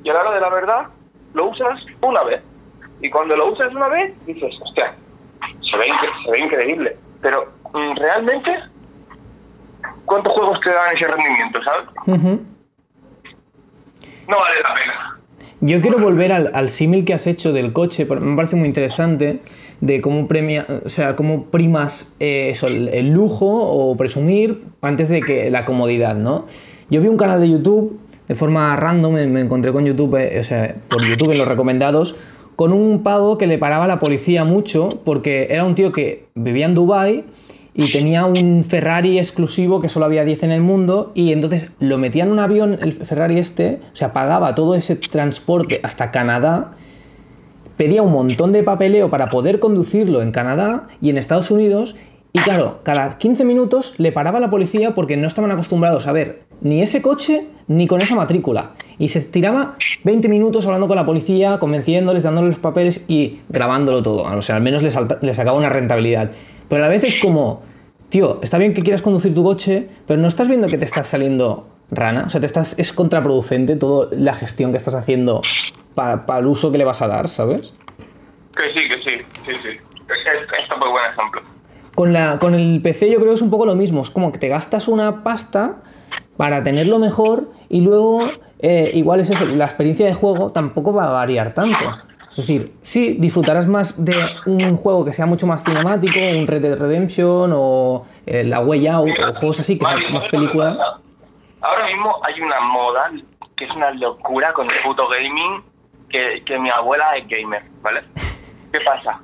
Y 0.04 0.10
a 0.10 0.14
la 0.14 0.22
hora 0.22 0.32
de 0.32 0.42
la 0.42 0.50
verdad, 0.50 0.88
lo 1.34 1.46
usas 1.50 1.80
una 2.02 2.24
vez. 2.24 2.42
Y 3.02 3.10
cuando 3.10 3.36
lo 3.36 3.52
usas 3.52 3.74
una 3.74 3.88
vez, 3.90 4.14
dices, 4.26 4.54
hostia, 4.62 4.96
se 5.70 5.78
ve, 5.78 5.88
incre- 5.88 6.26
se 6.26 6.32
ve 6.32 6.40
increíble. 6.40 6.98
Pero 7.22 7.52
mm, 7.74 7.96
realmente, 7.98 8.56
¿cuántos 10.06 10.34
juegos 10.34 10.60
te 10.62 10.70
dan 10.72 10.96
ese 10.96 11.08
rendimiento, 11.08 11.60
sabes? 11.64 11.90
No 14.28 14.38
vale 14.38 14.56
la 14.68 14.74
pena. 14.74 15.20
Yo 15.60 15.82
quiero 15.82 15.98
volver 16.00 16.32
al, 16.34 16.52
al 16.54 16.70
símil 16.70 17.04
que 17.06 17.14
has 17.14 17.26
hecho 17.28 17.52
del 17.52 17.74
coche, 17.74 18.06
me 18.06 18.36
parece 18.36 18.56
muy 18.56 18.68
interesante, 18.68 19.42
de 19.82 20.02
cómo 20.02 20.28
premia, 20.28 20.66
o 20.86 20.90
sea, 20.90 21.16
cómo 21.16 21.46
primas 21.46 22.16
eh, 22.20 22.50
eso, 22.52 22.68
el, 22.68 23.10
lujo 23.10 23.48
o 23.48 23.96
presumir 23.96 24.64
antes 24.82 25.10
de 25.10 25.22
que 25.22 25.50
la 25.50 25.66
comodidad, 25.66 26.16
¿no? 26.16 26.46
Yo 26.90 27.02
vi 27.02 27.08
un 27.08 27.18
canal 27.18 27.42
de 27.42 27.50
YouTube, 27.50 28.00
de 28.28 28.36
forma 28.36 28.76
random, 28.76 29.14
me, 29.14 29.28
me 29.28 29.42
encontré 29.42 29.72
con 29.72 29.86
YouTube, 29.86 30.16
eh, 30.16 30.40
o 30.40 30.44
sea, 30.44 30.76
por 30.90 31.06
YouTube 31.06 31.32
en 31.32 31.38
los 31.38 31.48
recomendados, 31.48 32.16
con 32.56 32.74
un 32.74 33.04
pavo 33.04 33.38
que 33.38 33.46
le 33.46 33.58
paraba 33.58 33.86
a 33.86 33.88
la 33.88 34.00
policía 34.00 34.44
mucho, 34.44 35.00
porque 35.06 35.48
era 35.52 35.64
un 35.64 35.76
tío 35.76 35.92
que 35.92 36.26
vivía 36.34 36.66
en 36.66 36.74
Dubai 36.74 37.24
y 37.78 37.92
tenía 37.92 38.26
un 38.26 38.64
Ferrari 38.64 39.20
exclusivo 39.20 39.80
que 39.80 39.88
solo 39.88 40.08
había 40.08 40.26
10 40.26 40.44
en 40.44 40.52
el 40.52 40.62
mundo 40.62 41.12
y 41.14 41.32
entonces 41.32 41.72
lo 41.80 42.00
metía 42.00 42.24
en 42.24 42.32
un 42.32 42.40
avión, 42.40 42.80
el 42.82 42.92
Ferrari 42.94 43.38
este, 43.38 43.80
o 43.94 43.96
sea, 43.96 44.14
pagaba 44.14 44.56
todo 44.56 44.74
ese 44.74 44.96
transporte 44.96 45.80
hasta 45.84 46.10
Canadá, 46.10 46.74
pedía 47.78 48.02
un 48.02 48.12
montón 48.12 48.52
de 48.52 48.64
papeleo 48.64 49.10
para 49.10 49.30
poder 49.30 49.60
conducirlo 49.60 50.22
en 50.22 50.32
Canadá 50.32 50.88
y 51.02 51.10
en 51.10 51.18
Estados 51.18 51.52
Unidos 51.52 51.96
y 52.34 52.40
claro, 52.40 52.82
cada 52.84 53.18
15 53.18 53.46
minutos 53.46 53.94
le 53.98 54.12
paraba 54.12 54.40
la 54.40 54.50
policía 54.50 54.94
porque 54.94 55.18
no 55.18 55.28
estaban 55.28 55.50
acostumbrados 55.52 56.06
a 56.08 56.12
ver 56.12 56.44
ni 56.62 56.82
ese 56.82 57.02
coche 57.02 57.48
ni 57.68 57.88
con 57.88 58.02
esa 58.02 58.16
matrícula. 58.16 58.72
Y 59.00 59.10
se 59.10 59.22
tiraba 59.22 59.76
20 60.04 60.28
minutos 60.28 60.66
hablando 60.66 60.88
con 60.88 60.96
la 60.98 61.06
policía, 61.06 61.58
convenciéndoles, 61.60 62.24
dándoles 62.24 62.50
los 62.50 62.60
papeles 62.60 63.06
y 63.08 63.40
grabándolo 63.50 64.02
todo. 64.04 64.24
O 64.24 64.42
sea, 64.42 64.56
al 64.56 64.62
menos 64.62 64.82
le, 64.84 64.92
salta- 64.92 65.20
le 65.22 65.34
sacaba 65.34 65.58
una 65.58 65.70
rentabilidad. 65.70 66.32
Pero 66.68 66.82
a 66.82 66.86
la 66.86 66.90
vez 66.90 67.04
es 67.04 67.16
como, 67.16 67.62
tío, 68.10 68.40
está 68.42 68.58
bien 68.58 68.74
que 68.74 68.82
quieras 68.84 69.02
conducir 69.02 69.34
tu 69.36 69.44
coche, 69.44 69.88
pero 70.08 70.20
no 70.20 70.28
estás 70.28 70.48
viendo 70.48 70.68
que 70.68 70.78
te 70.78 70.86
estás 70.86 71.08
saliendo 71.08 71.68
rana. 71.92 72.24
O 72.26 72.30
sea, 72.30 72.40
te 72.42 72.48
estás, 72.48 72.78
es 72.80 72.92
contraproducente 72.94 73.76
toda 73.76 74.10
la 74.12 74.34
gestión 74.34 74.72
que 74.72 74.78
estás 74.78 74.94
haciendo 74.96 75.42
para 75.98 76.40
el 76.40 76.46
uso 76.46 76.72
que 76.72 76.78
le 76.78 76.86
vas 76.86 77.02
a 77.02 77.08
dar, 77.08 77.28
¿sabes? 77.28 77.74
Que 78.56 78.66
sí, 78.80 78.88
que 78.88 78.96
sí, 79.04 79.26
sí, 79.46 79.52
sí. 79.64 79.70
Es, 79.70 80.20
es, 80.30 80.78
muy 80.78 80.90
buen 80.90 81.12
ejemplo. 81.12 81.42
Con, 81.96 82.14
la, 82.14 82.38
con 82.38 82.54
el 82.54 82.80
PC 82.84 83.10
yo 83.10 83.16
creo 83.16 83.30
que 83.30 83.34
es 83.34 83.42
un 83.42 83.50
poco 83.50 83.66
lo 83.66 83.76
mismo. 83.76 84.02
Es 84.02 84.12
como 84.12 84.32
que 84.32 84.38
te 84.38 84.48
gastas 84.48 84.88
una 84.88 85.24
pasta 85.24 85.78
para 86.38 86.64
tenerlo 86.64 87.00
mejor 87.00 87.50
y 87.68 87.82
luego 87.82 88.30
eh, 88.60 88.92
igual 88.94 89.22
es 89.22 89.32
eso, 89.32 89.46
la 89.46 89.66
experiencia 89.66 90.06
de 90.06 90.14
juego 90.14 90.52
tampoco 90.52 90.94
va 90.94 91.08
a 91.08 91.10
variar 91.10 91.56
tanto. 91.56 91.80
Es 92.32 92.38
decir, 92.38 92.76
sí, 92.82 93.18
disfrutarás 93.20 93.66
más 93.66 94.06
de 94.06 94.16
un 94.46 94.76
juego 94.76 95.04
que 95.04 95.12
sea 95.12 95.26
mucho 95.26 95.48
más 95.48 95.64
cinemático, 95.64 96.20
un 96.20 96.46
Red 96.46 96.62
Dead 96.62 96.78
Redemption 96.78 97.52
o 97.56 98.06
eh, 98.28 98.44
La 98.44 98.60
Way 98.60 98.88
Out 98.88 99.20
o 99.20 99.34
juegos 99.34 99.60
así 99.60 99.80
que 99.80 99.86
Vale, 99.86 100.02
sean 100.02 100.14
más 100.14 100.22
¿sabes 100.22 100.34
lo 100.34 100.40
que 100.40 100.46
película. 100.46 100.78
pasa? 100.78 101.00
Ahora 101.62 101.86
mismo 101.88 102.16
hay 102.24 102.40
una 102.40 102.60
moda 102.62 103.12
que 103.56 103.66
es 103.66 103.72
una 103.76 103.90
locura 103.92 104.54
con 104.54 104.68
el 104.70 104.78
puto 104.84 105.08
gaming, 105.10 105.64
que, 106.10 106.44
que 106.46 106.60
mi 106.60 106.70
abuela 106.70 107.16
es 107.16 107.28
gamer, 107.28 107.64
¿vale? 107.82 108.04
¿Qué 108.72 108.80
pasa? 108.82 109.20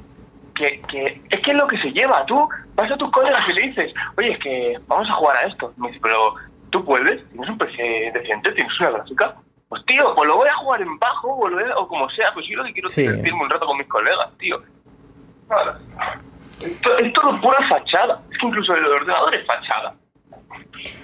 Que, 0.55 0.81
que 0.83 1.21
es 1.29 1.39
que 1.41 1.51
es 1.51 1.57
lo 1.57 1.67
que 1.67 1.77
se 1.79 1.91
lleva. 1.91 2.25
Tú 2.25 2.47
vas 2.75 2.91
a 2.91 2.97
tus 2.97 3.11
colegas 3.11 3.43
y 3.49 3.53
le 3.53 3.61
dices, 3.69 3.93
oye, 4.17 4.33
es 4.33 4.39
que 4.39 4.79
vamos 4.87 5.09
a 5.09 5.13
jugar 5.13 5.37
a 5.37 5.47
esto. 5.47 5.73
Me 5.77 5.87
dice, 5.87 5.99
pero 6.03 6.35
tú 6.69 6.85
puedes, 6.85 7.27
tienes 7.31 7.49
un 7.49 7.57
PC 7.57 8.11
decente, 8.13 8.51
tienes 8.51 8.79
una 8.79 8.91
gráfica. 8.91 9.35
Pues 9.69 9.83
tío, 9.87 10.13
pues 10.15 10.27
lo 10.27 10.35
voy 10.37 10.47
a 10.47 10.53
jugar 10.55 10.81
en 10.83 10.99
bajo 10.99 11.33
o, 11.35 11.47
lo 11.49 11.55
voy 11.59 11.65
a- 11.71 11.75
o 11.77 11.87
como 11.87 12.07
sea, 12.11 12.31
pues 12.33 12.45
yo 12.47 12.57
lo 12.57 12.63
que 12.65 12.73
quiero 12.73 12.87
es 12.87 12.93
Sí. 12.93 13.01
divertirme 13.01 13.41
un 13.43 13.49
rato 13.49 13.65
con 13.65 13.77
mis 13.77 13.87
colegas, 13.87 14.27
tío. 14.37 14.61
Nada. 15.49 15.79
Esto- 16.61 16.97
Es 16.99 17.13
todo 17.13 17.41
pura 17.41 17.57
fachada. 17.67 18.21
Es 18.31 18.37
que 18.37 18.45
incluso 18.47 18.75
el 18.75 18.85
ordenador 18.85 19.35
es 19.35 19.45
fachada. 19.47 19.95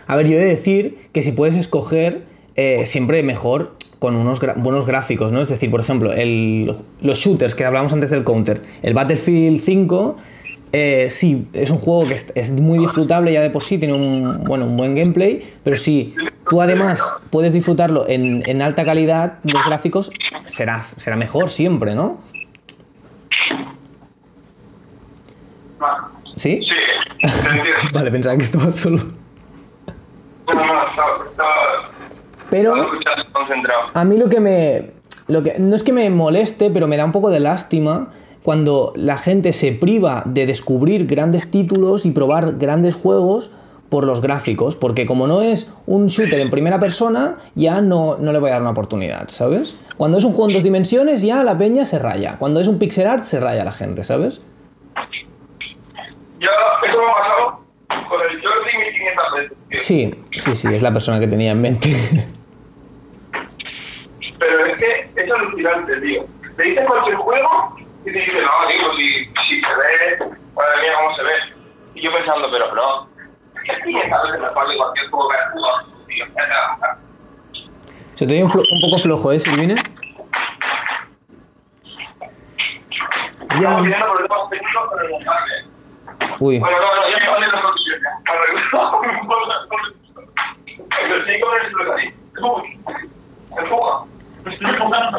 A 0.07 0.15
ver, 0.15 0.27
yo 0.27 0.33
he 0.35 0.39
de 0.39 0.45
decir 0.45 1.09
que 1.13 1.21
si 1.23 1.31
puedes 1.31 1.55
escoger, 1.55 2.23
eh, 2.55 2.85
siempre 2.85 3.23
mejor 3.23 3.75
con 3.99 4.15
unos 4.15 4.39
buenos 4.57 4.85
gráficos, 4.85 5.31
¿no? 5.31 5.41
Es 5.41 5.49
decir, 5.49 5.69
por 5.69 5.81
ejemplo, 5.81 6.13
el- 6.13 6.73
los 7.01 7.17
shooters 7.17 7.53
que 7.53 7.65
hablamos 7.65 7.91
antes 7.93 8.09
del 8.09 8.23
counter, 8.23 8.61
el 8.81 8.93
Battlefield 8.93 9.59
5, 9.61 10.15
eh, 10.71 11.07
sí, 11.09 11.47
es 11.53 11.69
un 11.71 11.79
juego 11.79 12.07
que 12.07 12.13
es, 12.13 12.31
es 12.35 12.51
muy 12.51 12.79
disfrutable 12.79 13.33
ya 13.33 13.41
de 13.41 13.49
por 13.49 13.63
sí, 13.63 13.77
tiene 13.77 13.93
un, 13.93 14.43
bueno, 14.45 14.65
un 14.65 14.77
buen 14.77 14.95
gameplay, 14.95 15.43
pero 15.63 15.75
si 15.75 16.13
tú 16.49 16.61
además 16.61 17.03
puedes 17.29 17.51
disfrutarlo 17.51 18.07
en, 18.07 18.41
en 18.47 18.61
alta 18.61 18.85
calidad, 18.85 19.39
los 19.43 19.65
gráficos, 19.65 20.11
será, 20.45 20.83
será 20.83 21.15
mejor 21.17 21.49
siempre, 21.49 21.93
¿no? 21.95 22.19
¿Sí? 26.35 26.61
Sí. 26.63 26.69
Vale, 27.93 28.11
pensaba 28.11 28.37
que 28.37 28.43
estaba 28.43 28.71
solo. 28.71 28.97
No, 30.47 30.53
no, 30.53 30.61
estaba, 30.61 31.25
estaba, 31.29 31.88
Pero... 32.49 32.73
A 33.93 34.05
mí 34.05 34.17
lo 34.17 34.29
que 34.29 34.39
me. 34.39 34.91
Lo 35.27 35.43
que, 35.43 35.59
no 35.59 35.75
es 35.75 35.83
que 35.83 35.93
me 35.93 36.09
moleste, 36.09 36.71
pero 36.71 36.87
me 36.87 36.97
da 36.97 37.05
un 37.05 37.11
poco 37.11 37.29
de 37.29 37.39
lástima 37.39 38.09
cuando 38.43 38.93
la 38.95 39.17
gente 39.17 39.53
se 39.53 39.73
priva 39.73 40.23
de 40.25 40.45
descubrir 40.45 41.05
grandes 41.05 41.51
títulos 41.51 42.05
y 42.05 42.11
probar 42.11 42.57
grandes 42.57 42.95
juegos 42.95 43.51
por 43.89 44.05
los 44.05 44.21
gráficos, 44.21 44.75
porque 44.75 45.05
como 45.05 45.27
no 45.27 45.41
es 45.41 45.73
un 45.87 46.07
shooter 46.07 46.39
en 46.39 46.49
primera 46.49 46.79
persona, 46.79 47.35
ya 47.55 47.81
no, 47.81 48.17
no 48.17 48.31
le 48.31 48.39
voy 48.39 48.49
a 48.49 48.53
dar 48.53 48.61
una 48.61 48.71
oportunidad, 48.71 49.29
¿sabes? 49.29 49.75
Cuando 49.97 50.17
es 50.17 50.23
un 50.23 50.31
juego 50.31 50.49
en 50.49 50.53
dos 50.53 50.63
dimensiones, 50.63 51.21
ya 51.21 51.43
la 51.43 51.57
peña 51.57 51.85
se 51.85 51.99
raya. 51.99 52.37
Cuando 52.37 52.59
es 52.59 52.67
un 52.67 52.79
pixel 52.79 53.07
art, 53.07 53.23
se 53.23 53.39
raya 53.39 53.65
la 53.65 53.71
gente, 53.71 54.03
¿sabes? 54.03 54.41
Yo, 56.39 56.49
eso 56.85 56.97
me 56.97 57.07
ha 57.07 57.13
pasado 57.13 57.59
con 58.07 58.21
el 58.21 58.41
Jordi 58.41 58.77
1500 58.77 59.25
veces. 59.35 59.83
Sí, 59.83 60.15
sí, 60.39 60.55
sí, 60.55 60.67
es 60.73 60.81
la 60.81 60.93
persona 60.93 61.19
que 61.19 61.27
tenía 61.27 61.51
en 61.51 61.61
mente. 61.61 61.89
Pero 64.49 64.65
es 64.65 64.79
que 64.79 65.11
es 65.15 65.31
alucinante, 65.31 66.01
tío. 66.01 66.25
Le 66.57 66.63
dices 66.63 66.85
cualquier 66.87 67.15
juego 67.17 67.75
y 68.01 68.05
te 68.05 68.11
dice, 68.11 68.31
no, 68.33 68.67
tío, 68.67 68.93
si, 68.97 69.25
si 69.47 69.61
se 69.61 69.67
ve, 69.67 70.17
madre 70.55 70.81
mía, 70.81 70.93
cómo 71.01 71.15
se 71.15 71.23
ve. 71.23 71.31
Y 71.93 72.01
yo 72.01 72.11
pensando, 72.11 72.49
pero 72.51 72.73
no, 72.73 73.07
es 73.55 73.61
que 73.77 73.83
500 73.83 74.23
veces 74.23 74.41
me 74.41 74.49
vale 74.49 74.77
cualquier 74.77 75.09
juego 75.09 75.29
que 75.29 75.37
has 75.37 75.51
jugado, 75.51 75.87
tío. 76.07 76.25
Se 78.15 78.25
te 78.27 78.33
oye 78.33 78.43
un, 78.43 78.51
un 78.51 78.81
poco 78.81 78.99
flojo, 79.01 79.31
¿eh, 79.31 79.39
Silvine? 79.39 79.75
Estamos 83.51 83.61
Ya. 83.61 83.79
Uy. 86.39 86.59
Bueno, 86.59 86.77
no, 86.77 86.95
no, 86.95 87.09
ya 87.09 87.17
me 87.23 87.29
vale 87.31 87.45
la 87.47 87.61
solución. 87.61 87.99
Pero 90.89 91.25
sí 91.25 91.39
con 91.39 91.55
el 91.55 91.91
ahí. 91.91 92.13
Empuja. 93.57 94.05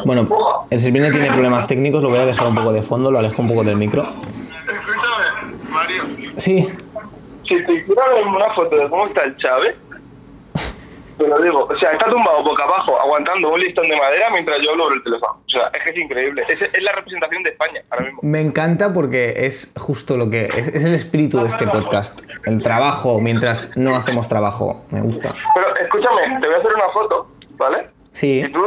Bueno, 0.05 0.65
el 0.69 0.79
Silvine 0.79 1.11
tiene 1.11 1.27
problemas 1.31 1.67
técnicos, 1.67 2.01
lo 2.03 2.09
voy 2.09 2.19
a 2.19 2.25
dejar 2.25 2.47
un 2.47 2.55
poco 2.55 2.71
de 2.73 2.81
fondo, 2.81 3.11
lo 3.11 3.19
alejo 3.19 3.41
un 3.41 3.47
poco 3.47 3.63
del 3.63 3.75
micro. 3.77 4.03
Escúchame, 4.03 5.55
Mario. 5.69 6.03
Sí, 6.37 6.67
Si 7.47 7.65
te 7.65 7.73
hiciera 7.73 8.03
una 8.25 8.53
foto 8.53 8.75
de 8.75 8.89
cómo 8.89 9.07
está 9.07 9.23
el 9.23 9.35
Chávez, 9.37 9.75
Te 11.17 11.27
lo 11.27 11.37
digo. 11.39 11.65
O 11.69 11.77
sea, 11.77 11.91
está 11.91 12.09
tumbado 12.09 12.41
boca 12.43 12.63
abajo, 12.63 12.99
aguantando 12.99 13.53
un 13.53 13.59
listón 13.59 13.87
de 13.87 13.95
madera 13.95 14.29
mientras 14.31 14.59
yo 14.61 14.71
hablo 14.71 14.85
por 14.85 14.93
el 14.93 15.03
teléfono. 15.03 15.33
O 15.45 15.49
sea, 15.49 15.69
es 15.71 15.83
que 15.83 15.89
es 15.91 15.97
increíble. 16.03 16.43
Es, 16.49 16.61
es 16.61 16.81
la 16.81 16.91
representación 16.93 17.43
de 17.43 17.49
España 17.51 17.81
ahora 17.91 18.05
mismo. 18.05 18.19
Me 18.23 18.41
encanta 18.41 18.91
porque 18.91 19.33
es 19.45 19.71
justo 19.77 20.17
lo 20.17 20.31
que 20.31 20.45
es, 20.45 20.69
es 20.69 20.83
el 20.83 20.95
espíritu 20.95 21.39
de 21.39 21.47
este 21.47 21.67
podcast. 21.67 22.21
El 22.45 22.63
trabajo 22.63 23.19
mientras 23.21 23.77
no 23.77 23.95
hacemos 23.95 24.27
trabajo. 24.29 24.83
Me 24.89 25.01
gusta. 25.01 25.35
Pero 25.53 25.75
escúchame, 25.75 26.39
te 26.39 26.47
voy 26.47 26.55
a 26.55 26.59
hacer 26.59 26.71
una 26.73 26.89
foto, 26.91 27.27
¿vale? 27.51 27.89
Sí. 28.13 28.41
Y 28.43 28.51
tú, 28.51 28.63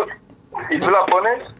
y 0.70 0.78
tú 0.78 0.90
la 0.90 1.04
pones 1.06 1.54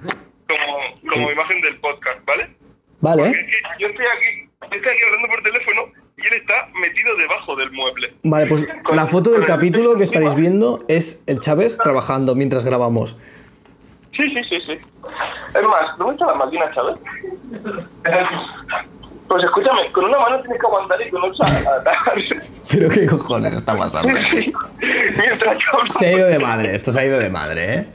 como, 0.49 1.11
como 1.13 1.31
imagen 1.31 1.61
del 1.63 1.79
podcast, 1.81 2.19
¿vale? 2.27 2.55
Vale. 3.01 3.23
Porque 3.25 3.41
es 3.41 3.47
que 3.47 3.61
yo 3.79 3.89
estoy 3.89 4.07
aquí, 4.07 4.51
estoy 4.77 4.93
aquí 4.93 5.03
hablando 5.07 5.29
por 5.29 5.43
teléfono 5.43 5.83
y 6.17 6.21
él 6.23 6.35
está 6.41 6.69
metido 6.81 7.17
debajo 7.17 7.57
del 7.57 7.71
mueble. 7.73 8.15
Vale, 8.23 8.47
pues 8.47 8.67
Con- 8.85 8.97
la 8.97 9.07
foto 9.07 9.31
del 9.31 9.45
capítulo 9.45 9.97
que 9.97 10.05
estaréis 10.05 10.35
viendo 10.35 10.85
es 10.89 11.23
el 11.27 11.41
Chávez 11.41 11.77
trabajando 11.79 12.35
mientras 12.35 12.65
grabamos. 12.65 13.17
Sí, 14.17 14.23
sí, 14.31 14.41
sí, 14.49 14.61
sí. 14.65 14.73
Es 15.55 15.63
más, 15.63 15.99
¿dónde 15.99 16.15
está 16.15 16.27
la 16.27 16.35
máquina, 16.35 16.71
Chávez? 16.73 16.97
Pues 19.29 19.43
escúchame, 19.43 19.91
con 19.93 20.05
una 20.05 20.19
mano 20.19 20.41
tienes 20.43 20.61
que 20.61 20.67
aguantar 20.67 21.01
y 21.01 21.11
con 21.11 21.23
otra 21.25 21.47
atar. 21.49 21.95
Pero 22.71 22.91
qué 22.91 23.07
cojones 23.07 23.55
está 23.55 23.77
pasando. 23.77 24.13
Mientras. 24.81 25.59
Se 25.99 26.07
ha 26.07 26.13
ido 26.13 26.27
de 26.29 26.39
madre, 26.39 26.75
esto 26.75 26.93
se 26.93 27.01
ha 27.01 27.05
ido 27.07 27.19
de 27.19 27.31
madre, 27.31 27.75
¿eh? 27.75 27.87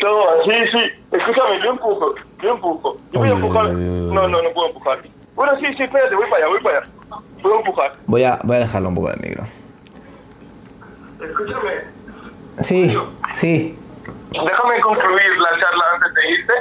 Toma, 0.00 0.30
sí, 0.44 0.50
sí. 0.72 0.90
Escúchame, 1.12 1.62
yo 1.62 1.70
empujo, 1.70 2.14
yo 2.42 2.50
empujo. 2.54 2.96
Yo 3.12 3.20
voy 3.20 3.28
a 3.28 3.32
empujar. 3.32 3.72
No, 3.72 4.28
no, 4.28 4.42
no 4.42 4.50
puedo 4.54 4.68
empujar. 4.68 4.98
Bueno, 5.34 5.52
sí, 5.60 5.66
sí, 5.76 5.82
espérate, 5.82 6.14
voy 6.14 6.24
para 6.30 6.36
allá, 6.44 6.48
voy 6.48 6.60
para 6.62 6.78
allá. 6.78 6.90
Puedo 7.42 7.58
empujar. 7.58 7.92
Voy 8.06 8.24
a, 8.24 8.38
voy 8.42 8.56
a 8.56 8.60
dejarlo 8.60 8.88
un 8.88 8.94
poco 8.94 9.10
del 9.10 9.20
micro. 9.20 9.44
Escúchame, 11.22 11.70
Sí, 12.60 12.94
sí. 13.30 13.78
déjame 14.32 14.80
concluir 14.80 15.38
la 15.38 15.48
charla 15.50 15.84
antes 15.94 16.14
de 16.14 16.30
irte. 16.32 16.52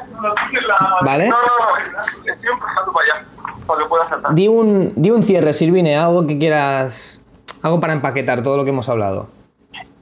Vale. 1.01 1.27
No, 1.29 1.36
no, 1.36 1.91
no, 1.91 2.33
estoy 2.33 2.50
empujando 2.51 2.93
para 2.93 3.05
allá, 3.05 3.25
para 3.67 3.79
que 3.81 3.86
puedas 3.89 4.09
saltar. 4.09 4.33
Di 4.36 4.48
un, 4.48 4.93
di 4.95 5.12
un 5.12 5.24
cierre, 5.24 5.53
Silvine, 5.53 5.98
algo 5.98 6.25
que 6.27 6.38
quieras. 6.38 7.24
Algo 7.62 7.81
para 7.81 7.91
empaquetar 7.93 8.41
todo 8.43 8.55
lo 8.55 8.63
que 8.63 8.69
hemos 8.69 8.88
hablado. 8.88 9.27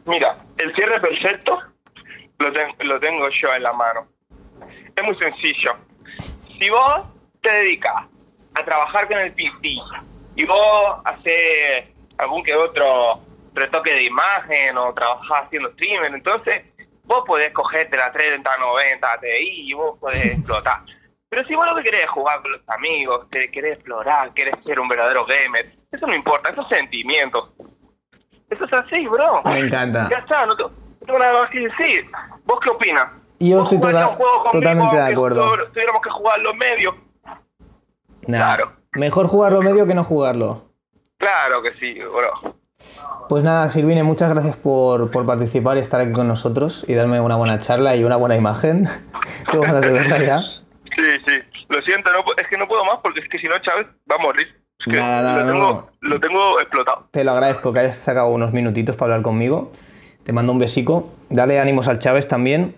Mira, 0.05 0.37
el 0.57 0.75
cierre 0.75 0.99
perfecto 0.99 1.59
lo, 2.39 2.51
ten- 2.53 2.75
lo 2.79 2.99
tengo 2.99 3.27
yo 3.29 3.53
en 3.55 3.63
la 3.63 3.73
mano. 3.73 4.07
Es 4.95 5.03
muy 5.03 5.15
sencillo. 5.17 5.75
Si 6.59 6.69
vos 6.69 7.01
te 7.41 7.51
dedicas 7.51 8.05
a 8.55 8.63
trabajar 8.65 9.07
con 9.07 9.17
el 9.19 9.33
PC 9.33 9.75
y 10.35 10.45
vos 10.45 10.97
haces 11.05 11.85
algún 12.17 12.43
que 12.43 12.55
otro 12.55 13.21
retoque 13.53 13.93
de 13.93 14.03
imagen 14.03 14.77
o 14.77 14.93
trabajás 14.93 15.43
haciendo 15.45 15.71
streamer, 15.73 16.13
entonces 16.13 16.61
vos 17.03 17.23
podés 17.25 17.51
cogerte 17.51 17.97
la 17.97 18.11
3090 18.11 19.19
Ti 19.21 19.27
y 19.41 19.73
vos 19.73 19.97
podés 19.99 20.25
explotar. 20.37 20.81
Pero 21.29 21.45
si 21.45 21.55
vos 21.55 21.67
lo 21.67 21.75
que 21.75 21.83
querés 21.83 22.03
es 22.05 22.09
jugar 22.09 22.41
con 22.41 22.51
los 22.53 22.61
amigos, 22.69 23.27
que 23.29 23.51
querés 23.51 23.73
explorar, 23.73 24.33
querés 24.33 24.55
ser 24.65 24.79
un 24.79 24.87
verdadero 24.87 25.25
gamer, 25.25 25.73
eso 25.91 26.07
no 26.07 26.15
importa, 26.15 26.51
esos 26.51 26.67
sentimientos. 26.69 27.49
Eso 28.49 28.65
es 28.65 28.73
así, 28.73 29.07
bro. 29.07 29.41
Me 29.45 29.59
encanta. 29.59 30.07
Ya 30.09 30.17
está, 30.17 30.45
no, 30.45 30.55
te- 30.55 30.63
no 30.63 30.69
tengo 31.05 31.19
nada 31.19 31.33
más 31.41 31.49
que 31.49 31.59
decir. 31.61 32.09
¿Vos 32.45 32.59
qué 32.63 32.69
opinas? 32.69 33.05
Yo 33.39 33.57
¿Vos 33.57 33.71
estoy 33.71 33.79
total- 33.91 34.17
totalmente 34.51 34.95
de 34.95 35.01
acuerdo. 35.13 35.41
tu- 35.55 35.71
Tuviéramos 35.71 36.01
que 36.01 36.09
jugar 36.09 36.39
los 36.39 36.55
medios. 36.55 36.95
Nah, 38.27 38.37
Claro. 38.55 38.73
Mejor 38.93 39.27
jugarlo 39.27 39.61
medio 39.61 39.85
que 39.85 39.93
no 39.93 40.03
jugarlo. 40.03 40.71
Claro 41.17 41.61
que 41.61 41.73
sí, 41.79 41.99
bro. 41.99 42.55
Pues 43.29 43.43
nada, 43.43 43.67
Silvine, 43.69 44.03
muchas 44.03 44.29
gracias 44.29 44.55
por, 44.57 45.11
por 45.11 45.25
participar 45.25 45.77
y 45.77 45.81
estar 45.81 45.99
aquí 46.01 46.13
con 46.13 46.27
nosotros 46.27 46.85
y 46.87 46.93
darme 46.93 47.19
una 47.19 47.35
buena 47.35 47.59
charla 47.59 47.95
y 47.95 48.03
una 48.03 48.15
buena 48.15 48.35
imagen. 48.35 48.87
Tengo 49.51 49.63
ganas 49.63 49.81
de 49.81 49.91
verla 49.91 50.17
ya. 50.19 50.39
Sí, 50.95 51.03
sí. 51.27 51.39
Lo 51.69 51.81
siento, 51.81 52.11
no, 52.13 52.19
es 52.37 52.47
que 52.49 52.57
no 52.57 52.67
puedo 52.67 52.83
más 52.85 52.97
porque 53.03 53.19
es 53.21 53.29
que 53.29 53.37
si 53.39 53.47
no, 53.47 53.57
Chávez 53.59 53.87
va 54.09 54.15
a 54.15 54.19
morir. 54.19 54.47
Es 54.79 54.85
que 54.93 54.99
Nada, 54.99 55.21
nada, 55.21 55.43
lo, 55.43 55.51
tengo, 55.53 55.67
no. 56.01 56.09
lo 56.09 56.19
tengo 56.19 56.59
explotado. 56.59 57.07
Te 57.11 57.23
lo 57.23 57.31
agradezco 57.31 57.73
que 57.73 57.79
hayas 57.79 57.97
sacado 57.97 58.27
unos 58.29 58.53
minutitos 58.53 58.95
para 58.95 59.13
hablar 59.13 59.23
conmigo. 59.23 59.71
Te 60.23 60.31
mando 60.33 60.51
un 60.53 60.59
besico. 60.59 61.11
Dale 61.29 61.59
ánimos 61.59 61.87
al 61.87 61.99
Chávez 61.99 62.27
también. 62.27 62.75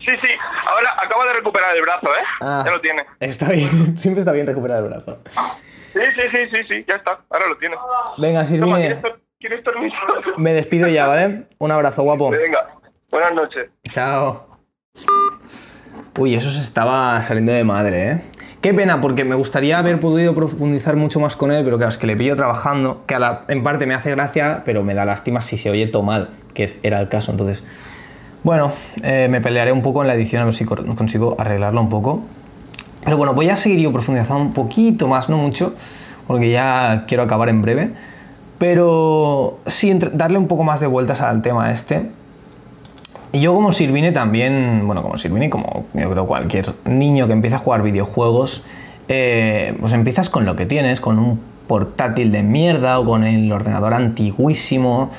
Sí, 0.00 0.14
sí. 0.22 0.30
Ahora 0.66 0.90
acaba 1.00 1.24
de 1.26 1.34
recuperar 1.34 1.76
el 1.76 1.82
brazo, 1.82 2.06
¿eh? 2.06 2.24
Ah, 2.40 2.62
Ya 2.66 2.72
lo 2.72 2.80
tiene. 2.80 3.04
Está 3.20 3.50
bien, 3.50 3.68
siempre 3.98 4.20
está 4.20 4.32
bien 4.32 4.46
recuperar 4.46 4.82
el 4.82 4.88
brazo. 4.90 5.18
Sí, 5.92 6.00
sí, 6.16 6.22
sí, 6.34 6.48
sí, 6.52 6.62
sí. 6.68 6.84
Ya 6.88 6.96
está. 6.96 7.20
Ahora 7.30 7.46
lo 7.48 7.56
tiene. 7.58 7.76
Venga, 8.18 8.40
Toma, 8.40 8.44
Silvine, 8.46 8.76
¿quieres, 8.80 9.02
tor- 9.02 9.20
¿quieres 9.38 9.60
permiso? 9.62 9.96
me 10.38 10.54
despido 10.54 10.88
ya, 10.88 11.06
¿vale? 11.06 11.46
Un 11.58 11.70
abrazo, 11.70 12.02
guapo. 12.02 12.30
Venga. 12.30 12.66
Buenas 13.10 13.32
noches. 13.34 13.70
Chao. 13.90 14.48
Uy, 16.18 16.34
eso 16.34 16.50
se 16.50 16.58
estaba 16.60 17.20
saliendo 17.22 17.52
de 17.52 17.62
madre, 17.64 18.10
¿eh? 18.10 18.22
Qué 18.62 18.72
pena, 18.72 19.00
porque 19.00 19.24
me 19.24 19.34
gustaría 19.34 19.78
haber 19.78 19.98
podido 19.98 20.34
profundizar 20.36 20.94
mucho 20.96 21.18
más 21.18 21.34
con 21.34 21.50
él, 21.50 21.64
pero 21.64 21.78
claro, 21.78 21.90
es 21.90 21.98
que 21.98 22.06
le 22.06 22.16
pillo 22.16 22.36
trabajando, 22.36 23.02
que 23.06 23.16
en 23.48 23.62
parte 23.64 23.86
me 23.86 23.94
hace 23.94 24.10
gracia, 24.12 24.62
pero 24.64 24.84
me 24.84 24.94
da 24.94 25.04
lástima 25.04 25.40
si 25.40 25.58
se 25.58 25.68
oye 25.68 25.88
todo 25.88 26.04
mal, 26.04 26.30
que 26.54 26.62
es- 26.62 26.78
era 26.84 27.00
el 27.00 27.08
caso. 27.08 27.32
Entonces, 27.32 27.64
bueno, 28.44 28.70
eh, 29.02 29.26
me 29.28 29.40
pelearé 29.40 29.72
un 29.72 29.82
poco 29.82 30.02
en 30.02 30.06
la 30.08 30.14
edición 30.14 30.42
a 30.42 30.44
ver 30.44 30.54
si 30.54 30.64
consigo 30.64 31.34
arreglarlo 31.40 31.80
un 31.80 31.88
poco. 31.88 32.22
Pero 33.04 33.16
bueno, 33.16 33.34
voy 33.34 33.48
a 33.50 33.56
seguir 33.56 33.80
yo 33.80 33.92
profundizando 33.92 34.40
un 34.40 34.52
poquito 34.52 35.08
más, 35.08 35.28
no 35.28 35.38
mucho, 35.38 35.74
porque 36.28 36.48
ya 36.52 37.04
quiero 37.08 37.24
acabar 37.24 37.48
en 37.48 37.62
breve. 37.62 37.90
Pero 38.58 39.58
sí, 39.66 39.92
darle 40.12 40.38
un 40.38 40.46
poco 40.46 40.62
más 40.62 40.78
de 40.78 40.86
vueltas 40.86 41.20
al 41.20 41.42
tema 41.42 41.72
este. 41.72 42.10
Y 43.32 43.40
yo 43.40 43.54
como 43.54 43.72
Silvine 43.72 44.12
también, 44.12 44.82
bueno, 44.86 45.02
como 45.02 45.16
Silvine, 45.16 45.48
como 45.48 45.86
yo 45.94 46.10
creo 46.10 46.26
cualquier 46.26 46.74
niño 46.84 47.26
que 47.26 47.32
empieza 47.32 47.56
a 47.56 47.58
jugar 47.58 47.82
videojuegos, 47.82 48.64
eh, 49.08 49.74
pues 49.80 49.94
empiezas 49.94 50.28
con 50.28 50.44
lo 50.44 50.54
que 50.54 50.66
tienes, 50.66 51.00
con 51.00 51.18
un 51.18 51.40
portátil 51.66 52.30
de 52.30 52.42
mierda 52.42 52.98
o 52.98 53.06
con 53.06 53.24
el 53.24 53.50
ordenador 53.50 53.94
antiguísimo. 53.94 55.10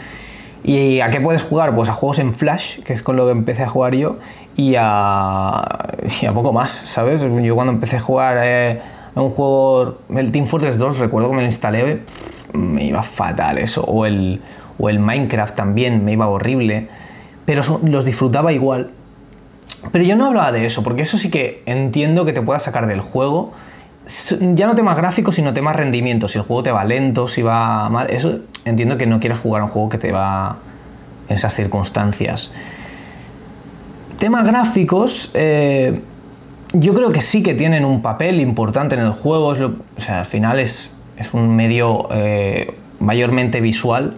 ¿Y 0.63 0.99
a 0.99 1.09
qué 1.09 1.19
puedes 1.19 1.41
jugar? 1.41 1.73
Pues 1.73 1.89
a 1.89 1.93
juegos 1.93 2.19
en 2.19 2.33
Flash, 2.33 2.81
que 2.81 2.93
es 2.93 3.01
con 3.01 3.15
lo 3.15 3.25
que 3.25 3.31
empecé 3.31 3.63
a 3.63 3.69
jugar 3.69 3.95
yo, 3.95 4.17
y 4.55 4.75
a, 4.77 5.61
y 6.21 6.25
a 6.27 6.33
poco 6.33 6.53
más, 6.53 6.71
¿sabes? 6.71 7.21
Yo 7.41 7.55
cuando 7.55 7.73
empecé 7.73 7.97
a 7.97 7.99
jugar 7.99 8.37
eh, 8.43 8.79
a 9.15 9.21
un 9.21 9.31
juego, 9.31 9.97
el 10.15 10.31
Team 10.31 10.45
Fortress 10.45 10.77
2, 10.77 10.99
recuerdo 10.99 11.29
que 11.29 11.35
me 11.35 11.41
lo 11.41 11.47
instalé, 11.47 12.01
me 12.53 12.85
iba 12.85 13.01
fatal 13.01 13.57
eso, 13.57 13.83
o 13.83 14.05
el, 14.05 14.39
o 14.77 14.87
el 14.89 14.99
Minecraft 14.99 15.55
también, 15.55 16.05
me 16.05 16.13
iba 16.13 16.27
horrible, 16.27 16.87
pero 17.45 17.61
los 17.83 18.05
disfrutaba 18.05 18.53
igual. 18.53 18.91
Pero 19.91 20.03
yo 20.05 20.15
no 20.15 20.27
hablaba 20.27 20.51
de 20.51 20.65
eso, 20.65 20.83
porque 20.83 21.01
eso 21.01 21.17
sí 21.17 21.29
que 21.29 21.61
entiendo 21.65 22.25
que 22.25 22.33
te 22.33 22.41
pueda 22.41 22.59
sacar 22.59 22.87
del 22.87 23.01
juego. 23.01 23.51
Ya 24.39 24.67
no 24.67 24.75
temas 24.75 24.97
gráficos, 24.97 25.35
sino 25.35 25.53
temas 25.53 25.75
rendimiento. 25.75 26.27
Si 26.27 26.37
el 26.37 26.43
juego 26.43 26.63
te 26.63 26.71
va 26.71 26.83
lento, 26.83 27.27
si 27.27 27.41
va 27.41 27.89
mal. 27.89 28.09
Eso 28.09 28.39
entiendo 28.65 28.97
que 28.97 29.05
no 29.05 29.19
quieras 29.19 29.39
jugar 29.39 29.61
a 29.61 29.65
un 29.65 29.71
juego 29.71 29.89
que 29.89 29.97
te 29.97 30.11
va 30.11 30.57
en 31.27 31.35
esas 31.35 31.53
circunstancias. 31.53 32.53
Temas 34.17 34.45
gráficos, 34.45 35.31
eh, 35.33 36.01
yo 36.73 36.93
creo 36.93 37.11
que 37.11 37.21
sí 37.21 37.43
que 37.43 37.53
tienen 37.53 37.83
un 37.83 38.01
papel 38.01 38.39
importante 38.39 38.95
en 38.95 39.01
el 39.01 39.11
juego. 39.11 39.47
o 39.47 40.01
sea, 40.01 40.19
al 40.19 40.25
final 40.25 40.59
es, 40.59 40.97
es 41.17 41.33
un 41.33 41.55
medio 41.55 42.07
eh, 42.11 42.73
mayormente 42.99 43.59
visual. 43.59 44.17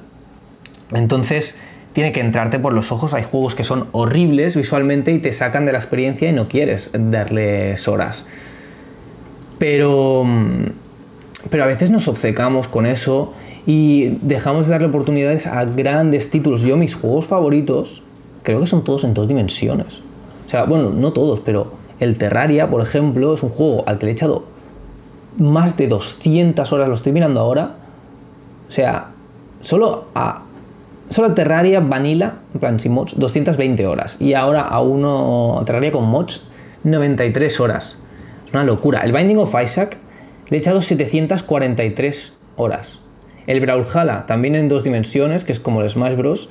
Entonces 0.91 1.59
tiene 1.95 2.11
que 2.11 2.19
entrarte 2.19 2.59
por 2.59 2.73
los 2.73 2.91
ojos. 2.91 3.13
Hay 3.13 3.23
juegos 3.23 3.55
que 3.55 3.63
son 3.63 3.87
horribles 3.93 4.57
visualmente 4.57 5.13
y 5.13 5.19
te 5.19 5.31
sacan 5.31 5.65
de 5.65 5.71
la 5.71 5.77
experiencia 5.77 6.29
y 6.29 6.33
no 6.33 6.49
quieres 6.49 6.91
darles 6.93 7.87
horas. 7.87 8.25
Pero, 9.59 10.25
mm, 10.25 10.65
pero 11.49 11.63
a 11.63 11.67
veces 11.67 11.91
nos 11.91 12.09
obcecamos 12.09 12.67
con 12.67 12.85
eso 12.85 13.31
y 13.65 14.17
dejamos 14.21 14.67
de 14.67 14.73
darle 14.73 14.87
oportunidades 14.87 15.47
a 15.47 15.63
grandes 15.63 16.29
títulos. 16.29 16.63
Yo 16.63 16.75
mis 16.75 16.95
juegos 16.95 17.27
favoritos 17.27 18.03
creo 18.43 18.59
que 18.59 18.67
son 18.67 18.83
todos 18.83 19.05
en 19.05 19.13
dos 19.13 19.29
dimensiones. 19.29 20.01
O 20.45 20.49
sea, 20.49 20.65
bueno, 20.65 20.89
no 20.89 21.13
todos, 21.13 21.39
pero 21.39 21.71
el 22.01 22.17
Terraria, 22.17 22.69
por 22.69 22.81
ejemplo, 22.81 23.33
es 23.33 23.41
un 23.41 23.49
juego 23.49 23.85
al 23.87 23.99
que 23.99 24.07
le 24.07 24.11
he 24.11 24.15
echado 24.15 24.43
más 25.37 25.77
de 25.77 25.87
200 25.87 26.73
horas, 26.73 26.89
lo 26.89 26.95
estoy 26.95 27.13
mirando 27.13 27.39
ahora. 27.39 27.77
O 28.67 28.71
sea, 28.71 29.11
solo 29.61 30.07
a 30.13 30.44
solo 31.09 31.33
Terraria 31.33 31.79
Vanilla, 31.79 32.39
en 32.53 32.59
plan 32.59 32.79
sin 32.79 32.93
mods, 32.93 33.17
220 33.17 33.85
horas. 33.87 34.17
Y 34.21 34.33
ahora 34.33 34.61
a 34.61 34.81
uno 34.81 35.61
Terraria 35.65 35.91
con 35.91 36.05
mods, 36.05 36.49
93 36.83 37.59
horas. 37.59 37.97
Es 38.45 38.53
una 38.53 38.63
locura. 38.63 39.01
El 39.01 39.11
Binding 39.11 39.37
of 39.37 39.55
Isaac 39.61 39.97
le 40.49 40.57
he 40.57 40.59
echado 40.59 40.81
743 40.81 42.33
horas. 42.55 42.99
El 43.47 43.59
Brawlhalla, 43.59 44.25
también 44.25 44.55
en 44.55 44.69
dos 44.69 44.83
dimensiones, 44.83 45.43
que 45.43 45.51
es 45.51 45.59
como 45.59 45.81
el 45.81 45.89
Smash 45.89 46.15
Bros. 46.15 46.49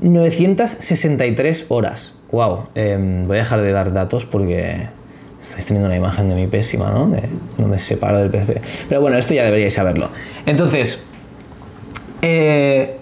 963 0.00 1.66
horas. 1.68 2.14
Wow. 2.32 2.64
voy 2.74 3.36
a 3.36 3.38
dejar 3.38 3.60
de 3.60 3.72
dar 3.72 3.92
datos 3.92 4.24
porque 4.24 4.88
estáis 5.42 5.66
teniendo 5.66 5.88
una 5.88 5.96
imagen 5.96 6.28
de 6.28 6.34
mí 6.34 6.46
pésima, 6.46 6.90
¿no? 6.90 7.08
De, 7.08 7.28
no 7.58 7.66
me 7.66 7.78
separo 7.78 8.18
del 8.18 8.30
PC. 8.30 8.60
Pero 8.88 9.00
bueno, 9.00 9.18
esto 9.18 9.34
ya 9.34 9.44
deberíais 9.44 9.74
saberlo. 9.74 10.08
Entonces, 10.46 11.06
eh, 12.22 12.99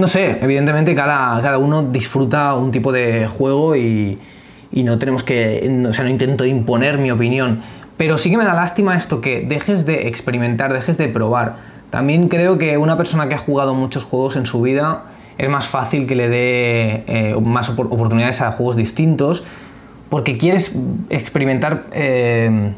no 0.00 0.06
sé, 0.06 0.38
evidentemente 0.42 0.94
cada, 0.94 1.40
cada 1.42 1.58
uno 1.58 1.82
disfruta 1.82 2.54
un 2.54 2.72
tipo 2.72 2.90
de 2.90 3.28
juego 3.28 3.76
y, 3.76 4.18
no 4.72 4.98
tenemos 4.98 5.22
que, 5.22 5.84
o 5.86 5.92
sea, 5.92 6.04
no 6.04 6.10
intento 6.10 6.46
imponer 6.46 6.96
mi 6.96 7.10
opinión, 7.10 7.60
pero 7.96 8.16
sí 8.16 8.30
que 8.30 8.38
me 8.38 8.44
da 8.44 8.54
lástima 8.54 8.96
esto, 8.96 9.20
que 9.20 9.42
dejes 9.46 9.84
de 9.84 10.08
experimentar, 10.08 10.72
dejes 10.72 10.96
de 10.96 11.08
probar. 11.08 11.56
También 11.90 12.28
creo 12.28 12.56
que 12.56 12.78
una 12.78 12.96
persona 12.96 13.28
que 13.28 13.34
ha 13.34 13.38
jugado 13.38 13.74
muchos 13.74 14.04
juegos 14.04 14.36
en 14.36 14.46
su 14.46 14.62
vida 14.62 15.04
es 15.36 15.48
más 15.50 15.66
fácil 15.66 16.06
que 16.06 16.14
le 16.14 16.28
dé 16.28 17.04
eh, 17.06 17.36
más 17.42 17.68
oportunidades 17.68 18.40
a 18.40 18.52
juegos 18.52 18.76
distintos, 18.76 19.44
porque 20.08 20.38
quieres 20.38 20.76
experimentar, 21.10 21.86
eh, 21.92 22.72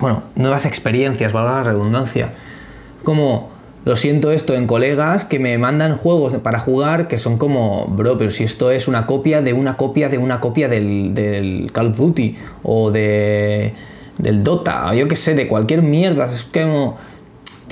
bueno, 0.00 0.24
nuevas 0.34 0.66
experiencias, 0.66 1.32
valga 1.32 1.52
la 1.58 1.62
redundancia. 1.64 2.30
Como 3.04 3.51
lo 3.84 3.96
siento 3.96 4.30
esto 4.30 4.54
en 4.54 4.66
colegas 4.66 5.24
que 5.24 5.38
me 5.38 5.58
mandan 5.58 5.96
juegos 5.96 6.34
para 6.34 6.60
jugar 6.60 7.08
que 7.08 7.18
son 7.18 7.36
como, 7.36 7.86
bro, 7.86 8.16
pero 8.16 8.30
si 8.30 8.44
esto 8.44 8.70
es 8.70 8.86
una 8.86 9.06
copia 9.06 9.42
de 9.42 9.52
una 9.52 9.76
copia 9.76 10.08
de 10.08 10.18
una 10.18 10.40
copia 10.40 10.68
del, 10.68 11.70
Call 11.72 11.88
of 11.88 11.96
Duty 11.96 12.36
o 12.62 12.90
de, 12.90 13.74
del 14.18 14.44
Dota, 14.44 14.94
yo 14.94 15.08
que 15.08 15.16
sé, 15.16 15.34
de 15.34 15.48
cualquier 15.48 15.82
mierda, 15.82 16.26
es 16.26 16.44
que 16.44 16.64
no, 16.64 16.96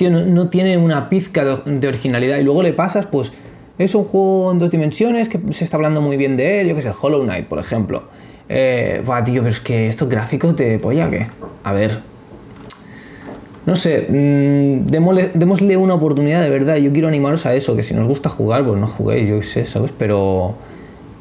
no, 0.09 0.49
tiene 0.49 0.77
una 0.77 1.09
pizca 1.09 1.45
de, 1.45 1.87
originalidad 1.87 2.37
y 2.39 2.43
luego 2.43 2.61
le 2.61 2.73
pasas, 2.73 3.05
pues 3.05 3.31
es 3.77 3.95
un 3.95 4.03
juego 4.03 4.51
en 4.51 4.59
dos 4.59 4.69
dimensiones 4.69 5.29
que 5.29 5.39
se 5.51 5.63
está 5.63 5.77
hablando 5.77 6.01
muy 6.01 6.17
bien 6.17 6.35
de 6.35 6.61
él, 6.61 6.67
yo 6.67 6.75
que 6.75 6.81
sé, 6.81 6.91
Hollow 6.99 7.23
Knight, 7.23 7.45
por 7.47 7.59
ejemplo. 7.59 8.03
Eh, 8.49 9.01
va, 9.09 9.23
tío, 9.23 9.41
pero 9.41 9.49
es 9.49 9.61
que 9.61 9.87
estos 9.87 10.09
gráficos 10.09 10.57
de 10.57 10.77
polla, 10.77 11.09
¿qué? 11.09 11.27
A 11.63 11.71
ver, 11.71 11.99
no 13.65 13.75
sé, 13.75 14.07
mmm, 14.09 14.85
démosle, 14.87 15.77
una 15.77 15.93
oportunidad 15.93 16.41
de 16.41 16.49
verdad. 16.49 16.77
Yo 16.77 16.91
quiero 16.91 17.07
animaros 17.07 17.45
a 17.45 17.53
eso, 17.53 17.75
que 17.75 17.83
si 17.83 17.93
nos 17.93 18.07
gusta 18.07 18.29
jugar, 18.29 18.65
pues 18.65 18.79
no 18.79 18.87
juguéis, 18.87 19.29
yo 19.29 19.41
sé, 19.41 19.65
¿sabes? 19.65 19.91
Pero 19.97 20.55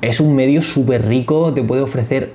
es 0.01 0.21
un 0.21 0.35
medio 0.35 0.63
súper 0.63 1.07
rico, 1.07 1.53
te 1.53 1.63
puede 1.63 1.83
ofrecer 1.83 2.33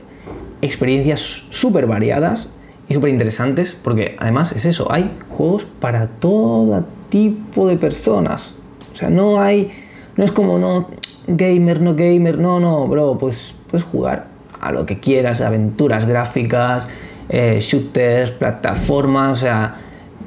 experiencias 0.62 1.44
súper 1.50 1.88
variadas 1.88 2.50
y 2.88 2.94
súper 2.94 3.10
interesantes, 3.10 3.76
porque 3.82 4.16
además 4.20 4.52
es 4.52 4.66
eso, 4.66 4.92
hay 4.92 5.12
juegos 5.30 5.66
para 5.66 6.08
todo 6.08 6.86
tipo 7.10 7.68
de 7.68 7.76
personas. 7.78 8.58
O 8.94 8.96
sea, 8.96 9.10
no 9.10 9.42
hay, 9.42 9.72
no 10.18 10.24
es 10.24 10.32
como 10.32 10.60
no 10.60 10.88
gamer, 11.28 11.82
no 11.82 11.96
gamer, 11.96 12.38
no, 12.38 12.60
no, 12.60 12.88
bro, 12.88 13.18
pues 13.18 13.56
puedes 13.70 13.84
jugar 13.84 14.28
a 14.62 14.72
lo 14.72 14.86
que 14.86 15.00
quieras, 15.00 15.42
aventuras 15.42 16.06
gráficas, 16.06 16.88
eh, 17.28 17.58
shooters, 17.60 18.30
plataformas, 18.32 19.40
o 19.40 19.42
sea 19.42 19.76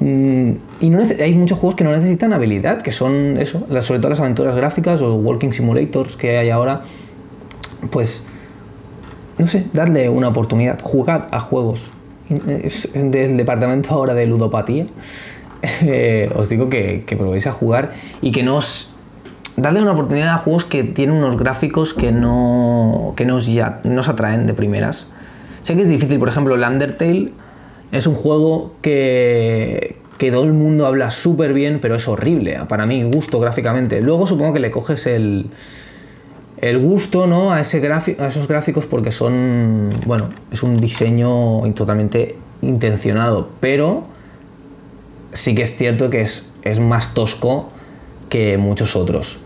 y 0.01 0.89
no 0.89 0.99
hay 0.99 1.33
muchos 1.33 1.59
juegos 1.59 1.75
que 1.75 1.83
no 1.83 1.91
necesitan 1.91 2.31
habilidad, 2.31 2.81
que 2.81 2.91
son 2.91 3.37
eso, 3.37 3.65
sobre 3.81 3.99
todo 3.99 4.09
las 4.09 4.19
aventuras 4.21 4.55
gráficas 4.55 5.01
o 5.01 5.15
walking 5.15 5.51
simulators 5.51 6.15
que 6.15 6.37
hay 6.37 6.49
ahora. 6.49 6.81
Pues, 7.91 8.25
no 9.37 9.47
sé, 9.47 9.65
dadle 9.73 10.07
una 10.07 10.29
oportunidad, 10.29 10.79
jugad 10.81 11.27
a 11.31 11.39
juegos. 11.41 11.91
Es 12.47 12.89
del 12.93 13.35
departamento 13.37 13.93
ahora 13.93 14.13
de 14.13 14.25
ludopatía. 14.25 14.85
Eh, 15.81 16.31
os 16.37 16.47
digo 16.47 16.69
que, 16.69 17.03
que, 17.05 17.17
probéis 17.17 17.45
a 17.45 17.51
jugar 17.51 17.91
y 18.21 18.31
que 18.31 18.43
nos. 18.43 18.95
Dadle 19.57 19.81
una 19.81 19.91
oportunidad 19.91 20.29
a 20.29 20.37
juegos 20.37 20.63
que 20.63 20.85
tienen 20.85 21.17
unos 21.17 21.37
gráficos 21.37 21.93
que 21.93 22.13
no. 22.13 23.11
que 23.17 23.25
nos, 23.25 23.45
ya, 23.45 23.81
nos 23.83 24.07
atraen 24.07 24.47
de 24.47 24.53
primeras. 24.53 25.07
Sé 25.61 25.75
que 25.75 25.81
es 25.81 25.89
difícil, 25.89 26.17
por 26.17 26.29
ejemplo, 26.29 26.55
el 26.55 26.63
Undertale 26.63 27.33
es 27.91 28.07
un 28.07 28.15
juego 28.15 28.71
que, 28.81 29.97
que 30.17 30.31
todo 30.31 30.43
el 30.43 30.53
mundo 30.53 30.85
habla 30.85 31.09
súper 31.09 31.53
bien, 31.53 31.79
pero 31.81 31.95
es 31.95 32.07
horrible, 32.07 32.59
para 32.67 32.85
mí, 32.85 33.03
gusto 33.03 33.39
gráficamente. 33.39 34.01
Luego 34.01 34.27
supongo 34.27 34.53
que 34.53 34.59
le 34.59 34.71
coges 34.71 35.07
el, 35.07 35.47
el 36.61 36.77
gusto 36.77 37.25
¿no? 37.25 37.53
a, 37.53 37.61
ese 37.61 37.85
a 37.91 38.27
esos 38.27 38.47
gráficos 38.47 38.85
porque 38.85 39.11
son, 39.11 39.89
bueno, 40.05 40.29
es 40.51 40.61
un 40.61 40.77
diseño 40.77 41.61
totalmente 41.73 42.35
intencionado, 42.61 43.49
pero 43.59 44.03
sí 45.31 45.55
que 45.55 45.61
es 45.61 45.75
cierto 45.75 46.09
que 46.09 46.21
es, 46.21 46.51
es 46.63 46.79
más 46.79 47.13
tosco 47.13 47.69
que 48.29 48.57
muchos 48.57 48.95
otros. 48.95 49.39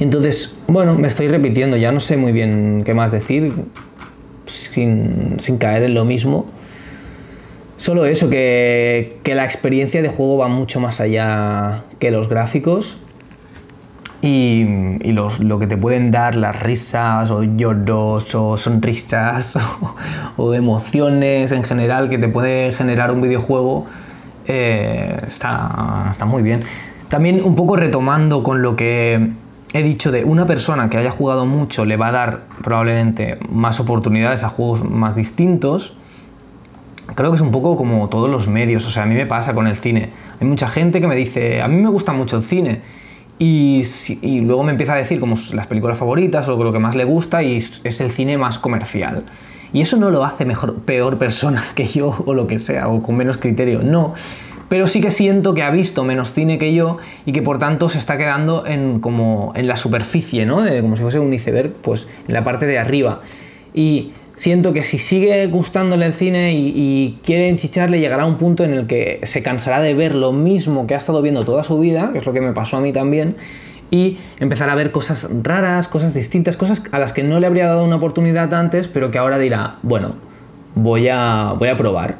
Entonces, 0.00 0.56
bueno, 0.66 0.94
me 0.94 1.06
estoy 1.06 1.28
repitiendo, 1.28 1.76
ya 1.76 1.92
no 1.92 2.00
sé 2.00 2.16
muy 2.16 2.32
bien 2.32 2.82
qué 2.84 2.94
más 2.94 3.12
decir 3.12 3.52
sin, 4.46 5.36
sin 5.38 5.58
caer 5.58 5.84
en 5.84 5.94
lo 5.94 6.04
mismo. 6.04 6.46
Solo 7.84 8.06
eso, 8.06 8.30
que, 8.30 9.20
la 9.26 9.44
experiencia 9.44 10.00
de 10.00 10.08
juego 10.08 10.38
va 10.38 10.48
mucho 10.48 10.80
más 10.80 11.02
allá 11.02 11.82
que 11.98 12.10
los 12.10 12.30
gráficos 12.30 12.96
y, 14.22 14.64
lo 15.12 15.58
que 15.58 15.66
te 15.66 15.76
pueden 15.76 16.10
dar 16.10 16.34
las 16.34 16.58
risas 16.62 17.30
o 17.30 17.42
lloros 17.42 18.34
o 18.34 18.56
sonrisas 18.56 19.58
o, 20.38 20.54
emociones 20.54 21.52
en 21.52 21.62
general 21.62 22.08
que 22.08 22.16
te 22.16 22.28
puede 22.28 22.72
generar 22.72 23.12
un 23.12 23.20
videojuego 23.20 23.84
eh, 24.46 25.18
está, 25.26 26.08
está 26.10 26.24
muy 26.24 26.42
bien. 26.42 26.62
También 27.08 27.44
un 27.44 27.54
poco 27.54 27.76
retomando 27.76 28.42
con 28.42 28.62
lo 28.62 28.76
que 28.76 29.28
he 29.74 29.82
dicho 29.82 30.10
de 30.10 30.24
una 30.24 30.46
persona 30.46 30.88
que 30.88 30.96
haya 30.96 31.10
jugado 31.10 31.44
mucho 31.44 31.84
le 31.84 31.98
va 31.98 32.06
a 32.08 32.12
dar 32.12 32.40
probablemente 32.62 33.36
más 33.50 33.78
oportunidades 33.78 34.42
a 34.42 34.48
juegos 34.48 34.84
más 34.84 35.14
distintos 35.16 35.98
creo 37.14 37.30
que 37.30 37.36
es 37.36 37.42
un 37.42 37.50
poco 37.50 37.76
como 37.76 38.08
todos 38.08 38.30
los 38.30 38.48
medios, 38.48 38.86
o 38.86 38.90
sea, 38.90 39.04
a 39.04 39.06
mí 39.06 39.14
me 39.14 39.26
pasa 39.26 39.54
con 39.54 39.66
el 39.66 39.76
cine. 39.76 40.10
Hay 40.40 40.46
mucha 40.46 40.68
gente 40.68 41.00
que 41.00 41.06
me 41.06 41.16
dice, 41.16 41.62
a 41.62 41.68
mí 41.68 41.76
me 41.76 41.88
gusta 41.88 42.12
mucho 42.12 42.36
el 42.36 42.44
cine. 42.44 42.80
Y, 43.38 43.82
luego 44.42 44.62
me 44.62 44.70
empieza 44.70 44.94
a 44.94 44.96
decir 44.96 45.18
como 45.18 45.36
las 45.52 45.66
películas 45.66 45.98
favoritas 45.98 46.48
o 46.48 46.62
lo 46.62 46.72
que 46.72 46.78
más 46.78 46.94
le 46.94 47.04
gusta 47.04 47.42
y 47.42 47.56
es 47.56 48.00
el 48.00 48.10
cine 48.10 48.38
más 48.38 48.58
comercial. 48.58 49.24
Y 49.74 49.80
eso 49.80 49.96
no 49.96 50.08
lo 50.08 50.24
hace 50.24 50.44
mejor, 50.44 50.76
peor 50.76 51.18
persona 51.18 51.62
que 51.74 51.86
yo 51.86 52.16
o 52.24 52.32
lo 52.32 52.46
que 52.46 52.58
sea, 52.58 52.88
o 52.88 53.02
con 53.02 53.16
menos 53.16 53.36
criterio, 53.36 53.82
no. 53.82 54.14
Pero 54.68 54.86
sí 54.86 55.00
que 55.00 55.10
siento 55.10 55.52
que 55.52 55.62
ha 55.62 55.70
visto 55.70 56.04
menos 56.04 56.32
cine 56.32 56.58
que 56.58 56.74
yo 56.74 56.96
y 57.26 57.32
que 57.32 57.42
por 57.42 57.58
tanto 57.58 57.88
se 57.88 57.98
está 57.98 58.16
quedando 58.16 58.64
en, 58.66 59.00
como 59.00 59.52
en 59.54 59.66
la 59.66 59.76
superficie, 59.76 60.46
¿no? 60.46 60.64
como 60.80 60.96
si 60.96 61.02
fuese 61.02 61.18
un 61.18 61.32
iceberg, 61.32 61.72
pues 61.74 62.08
en 62.26 62.34
la 62.34 62.44
parte 62.44 62.66
de 62.66 62.78
arriba. 62.78 63.20
Y 63.74 64.12
siento 64.36 64.72
que 64.72 64.82
si 64.82 64.98
sigue 64.98 65.46
gustándole 65.46 66.06
el 66.06 66.12
cine 66.12 66.52
y, 66.54 67.18
quiere 67.22 67.48
enchicharle, 67.48 68.00
llegará 68.00 68.24
a 68.24 68.26
un 68.26 68.36
punto 68.36 68.64
en 68.64 68.72
el 68.72 68.86
que 68.86 69.20
se 69.24 69.42
cansará 69.42 69.80
de 69.80 69.94
ver 69.94 70.14
lo 70.14 70.32
mismo 70.32 70.86
que 70.86 70.94
ha 70.94 70.98
estado 70.98 71.22
viendo 71.22 71.44
toda 71.44 71.64
su 71.64 71.78
vida, 71.78 72.10
que 72.12 72.18
es 72.18 72.26
lo 72.26 72.32
que 72.32 72.40
me 72.40 72.52
pasó 72.52 72.76
a 72.76 72.80
mí 72.80 72.92
también, 72.92 73.36
y 73.90 74.18
empezará 74.40 74.72
a 74.72 74.74
ver 74.74 74.90
cosas 74.90 75.28
raras, 75.42 75.88
cosas 75.88 76.14
distintas, 76.14 76.56
cosas 76.56 76.82
a 76.90 76.98
las 76.98 77.12
que 77.12 77.22
no 77.22 77.38
le 77.38 77.46
habría 77.46 77.66
dado 77.66 77.84
una 77.84 77.96
oportunidad 77.96 78.52
antes, 78.54 78.88
pero 78.88 79.10
que 79.10 79.18
ahora 79.18 79.38
dirá, 79.38 79.78
bueno, 79.82 80.14
voy 80.74 81.08
a, 81.08 81.54
voy 81.58 81.68
a 81.68 81.76
probar. 81.76 82.16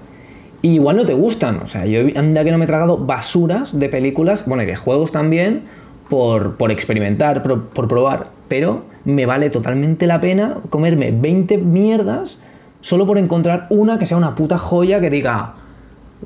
Y 0.63 0.75
igual 0.75 0.97
no 0.97 1.05
te 1.05 1.13
gustan, 1.13 1.59
o 1.63 1.67
sea, 1.67 1.85
yo 1.85 2.01
anda 2.17 2.43
que 2.43 2.51
no 2.51 2.59
me 2.59 2.65
he 2.65 2.69
tragado 2.69 2.97
basuras 2.97 3.79
de 3.79 3.89
películas, 3.89 4.47
bueno, 4.47 4.63
y 4.63 4.67
de 4.67 4.77
juegos 4.77 5.13
también, 5.13 5.65
por, 6.09 6.57
por 6.57 6.71
experimentar, 6.71 7.43
por 7.43 7.89
probar, 7.89 8.29
pero 8.49 8.85
me 9.05 9.27
vale 9.27 9.51
totalmente 9.51 10.07
la 10.07 10.21
pena 10.21 10.59
comerme 10.71 11.11
20 11.11 11.59
mierdas 11.59 12.41
solo 12.81 13.07
por 13.07 13.19
encontrar 13.19 13.67
una 13.71 13.99
que 13.99 14.07
sea 14.07 14.17
una 14.17 14.35
puta 14.35 14.59
joya 14.59 15.01
que 15.01 15.11
diga, 15.11 15.55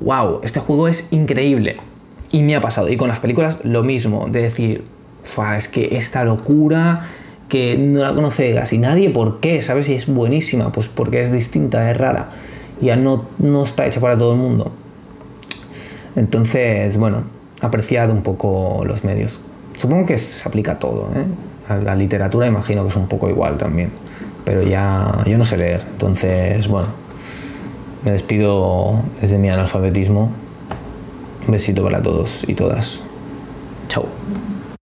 wow, 0.01 0.41
este 0.43 0.59
juego 0.59 0.87
es 0.87 1.11
increíble. 1.11 1.77
Y 2.31 2.43
me 2.43 2.55
ha 2.55 2.61
pasado. 2.61 2.89
Y 2.89 2.97
con 2.97 3.07
las 3.07 3.19
películas 3.19 3.59
lo 3.63 3.83
mismo, 3.83 4.27
de 4.29 4.41
decir, 4.43 4.83
es 5.57 5.67
que 5.67 5.95
esta 5.97 6.23
locura 6.23 7.07
que 7.47 7.77
no 7.77 8.01
la 8.01 8.13
conoce 8.13 8.53
casi 8.53 8.77
nadie, 8.77 9.09
¿por 9.09 9.39
qué? 9.39 9.61
¿Sabes 9.61 9.87
si 9.87 9.93
es 9.93 10.07
buenísima? 10.07 10.71
Pues 10.71 10.87
porque 10.89 11.21
es 11.21 11.31
distinta, 11.31 11.89
es 11.89 11.97
rara. 11.97 12.29
Ya 12.81 12.95
no, 12.95 13.25
no 13.39 13.63
está 13.63 13.87
hecha 13.87 13.99
para 13.99 14.17
todo 14.17 14.33
el 14.33 14.39
mundo. 14.39 14.71
Entonces, 16.15 16.97
bueno, 16.97 17.23
apreciad 17.61 18.11
un 18.11 18.21
poco 18.21 18.83
los 18.85 19.03
medios. 19.03 19.41
Supongo 19.77 20.05
que 20.05 20.17
se 20.17 20.47
aplica 20.47 20.77
todo, 20.77 21.09
¿eh? 21.15 21.25
La 21.77 21.95
literatura 21.95 22.47
imagino 22.47 22.83
que 22.83 22.89
es 22.89 22.95
un 22.95 23.07
poco 23.07 23.29
igual 23.29 23.57
también, 23.57 23.91
pero 24.43 24.63
ya 24.63 25.23
yo 25.25 25.37
no 25.37 25.45
sé 25.45 25.57
leer, 25.57 25.85
entonces 25.91 26.67
bueno, 26.67 26.89
me 28.03 28.11
despido 28.11 29.03
desde 29.21 29.37
mi 29.37 29.49
analfabetismo. 29.49 30.31
Un 31.45 31.51
besito 31.51 31.83
para 31.83 32.01
todos 32.01 32.45
y 32.47 32.53
todas. 32.53 33.01
Chao. 33.87 34.05